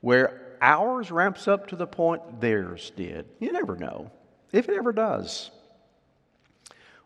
where 0.00 0.56
ours 0.62 1.10
ramps 1.10 1.48
up 1.48 1.66
to 1.66 1.74
the 1.74 1.88
point 1.88 2.40
theirs 2.40 2.92
did. 2.94 3.26
You 3.40 3.50
never 3.50 3.74
know 3.74 4.12
if 4.52 4.68
it 4.68 4.76
ever 4.76 4.92
does. 4.92 5.50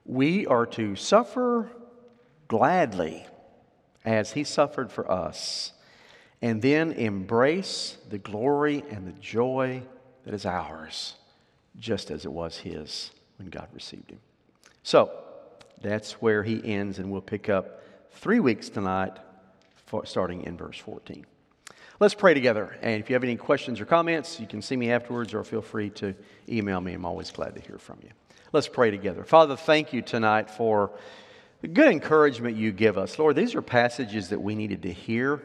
We 0.04 0.46
are 0.46 0.66
to 0.66 0.94
suffer 0.94 1.70
gladly 2.48 3.26
as 4.04 4.32
he 4.32 4.44
suffered 4.44 4.92
for 4.92 5.10
us, 5.10 5.72
and 6.42 6.62
then 6.62 6.92
embrace 6.92 7.96
the 8.10 8.18
glory 8.18 8.84
and 8.90 9.06
the 9.06 9.18
joy 9.20 9.82
that 10.24 10.34
is 10.34 10.46
ours, 10.46 11.14
just 11.78 12.10
as 12.10 12.24
it 12.24 12.32
was 12.32 12.58
his 12.58 13.10
when 13.38 13.48
God 13.48 13.68
received 13.72 14.10
him. 14.10 14.20
So, 14.82 15.10
that's 15.80 16.12
where 16.14 16.42
he 16.42 16.60
ends, 16.64 16.98
and 16.98 17.10
we'll 17.10 17.20
pick 17.20 17.48
up 17.48 17.82
three 18.12 18.40
weeks 18.40 18.68
tonight, 18.68 19.12
starting 20.04 20.44
in 20.44 20.56
verse 20.56 20.78
14. 20.78 21.24
Let's 22.00 22.14
pray 22.14 22.34
together. 22.34 22.76
And 22.80 23.00
if 23.00 23.10
you 23.10 23.14
have 23.14 23.24
any 23.24 23.36
questions 23.36 23.80
or 23.80 23.84
comments, 23.84 24.38
you 24.38 24.46
can 24.46 24.62
see 24.62 24.76
me 24.76 24.90
afterwards 24.92 25.34
or 25.34 25.42
feel 25.42 25.62
free 25.62 25.90
to 25.90 26.14
email 26.48 26.80
me. 26.80 26.92
I'm 26.92 27.04
always 27.04 27.30
glad 27.30 27.54
to 27.56 27.60
hear 27.60 27.78
from 27.78 27.98
you. 28.02 28.10
Let's 28.52 28.68
pray 28.68 28.90
together. 28.90 29.24
Father, 29.24 29.56
thank 29.56 29.92
you 29.92 30.00
tonight 30.00 30.48
for 30.48 30.92
the 31.60 31.68
good 31.68 31.88
encouragement 31.88 32.56
you 32.56 32.70
give 32.70 32.96
us. 32.96 33.18
Lord, 33.18 33.34
these 33.34 33.54
are 33.54 33.62
passages 33.62 34.28
that 34.28 34.40
we 34.40 34.54
needed 34.54 34.82
to 34.82 34.92
hear. 34.92 35.42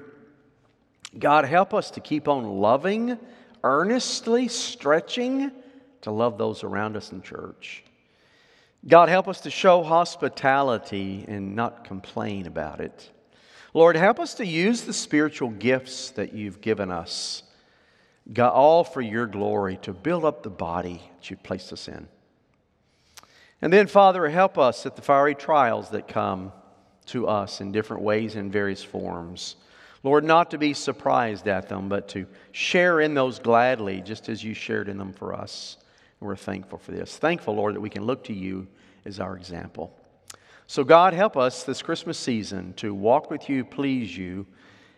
God, 1.17 1.45
help 1.45 1.73
us 1.73 1.91
to 1.91 1.99
keep 1.99 2.27
on 2.27 2.43
loving, 2.59 3.17
earnestly 3.63 4.47
stretching 4.47 5.51
to 6.01 6.11
love 6.11 6.37
those 6.37 6.63
around 6.63 6.97
us 6.97 7.11
in 7.11 7.21
church. 7.21 7.83
God, 8.85 9.09
help 9.09 9.27
us 9.27 9.41
to 9.41 9.49
show 9.49 9.83
hospitality 9.83 11.23
and 11.27 11.55
not 11.55 11.85
complain 11.85 12.47
about 12.47 12.81
it. 12.81 13.11
Lord, 13.73 13.95
help 13.95 14.19
us 14.19 14.35
to 14.35 14.45
use 14.45 14.81
the 14.81 14.93
spiritual 14.93 15.49
gifts 15.49 16.11
that 16.11 16.33
you've 16.33 16.61
given 16.61 16.91
us, 16.91 17.43
God, 18.31 18.49
all 18.49 18.83
for 18.83 19.01
your 19.01 19.25
glory, 19.25 19.77
to 19.83 19.93
build 19.93 20.25
up 20.25 20.43
the 20.43 20.49
body 20.49 21.01
that 21.17 21.29
you've 21.29 21.43
placed 21.43 21.73
us 21.73 21.87
in. 21.87 22.07
And 23.61 23.71
then, 23.71 23.87
Father, 23.87 24.27
help 24.29 24.57
us 24.57 24.85
at 24.85 24.95
the 24.95 25.01
fiery 25.01 25.35
trials 25.35 25.89
that 25.89 26.07
come 26.07 26.51
to 27.05 27.27
us 27.27 27.61
in 27.61 27.71
different 27.71 28.03
ways 28.03 28.35
in 28.35 28.51
various 28.51 28.83
forms. 28.83 29.55
Lord, 30.03 30.25
not 30.25 30.51
to 30.51 30.57
be 30.57 30.73
surprised 30.73 31.47
at 31.47 31.69
them, 31.69 31.87
but 31.87 32.09
to 32.09 32.27
share 32.51 32.99
in 32.99 33.13
those 33.13 33.39
gladly, 33.39 34.01
just 34.01 34.27
as 34.27 34.43
you 34.43 34.53
shared 34.53 34.89
in 34.89 34.97
them 34.97 35.13
for 35.13 35.33
us. 35.33 35.77
And 36.19 36.27
we're 36.27 36.35
thankful 36.35 36.77
for 36.77 36.91
this. 36.91 37.17
Thankful, 37.17 37.55
Lord, 37.55 37.75
that 37.75 37.81
we 37.81 37.89
can 37.89 38.03
look 38.03 38.25
to 38.25 38.33
you 38.33 38.67
as 39.05 39.19
our 39.19 39.37
example. 39.37 39.97
So, 40.67 40.83
God, 40.83 41.13
help 41.13 41.37
us 41.37 41.63
this 41.63 41.81
Christmas 41.81 42.17
season 42.17 42.73
to 42.73 42.93
walk 42.93 43.31
with 43.31 43.49
you, 43.49 43.63
please 43.63 44.15
you, 44.17 44.45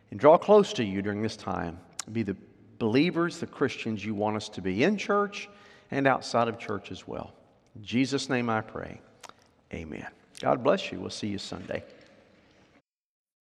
and 0.09 0.19
draw 0.19 0.37
close 0.37 0.73
to 0.73 0.83
you 0.83 1.01
during 1.01 1.21
this 1.21 1.37
time. 1.37 1.79
Be 2.11 2.23
the 2.23 2.35
believers, 2.79 3.39
the 3.39 3.47
Christians 3.47 4.03
you 4.03 4.15
want 4.15 4.37
us 4.37 4.49
to 4.49 4.61
be 4.61 4.83
in 4.83 4.97
church 4.97 5.49
and 5.91 6.07
outside 6.07 6.47
of 6.47 6.57
church 6.57 6.91
as 6.91 7.07
well. 7.07 7.33
In 7.75 7.83
Jesus' 7.83 8.29
name 8.29 8.49
I 8.49 8.61
pray. 8.61 8.99
Amen. 9.73 10.07
God 10.39 10.63
bless 10.63 10.91
you. 10.91 10.99
We'll 10.99 11.09
see 11.09 11.27
you 11.27 11.37
Sunday. 11.37 11.83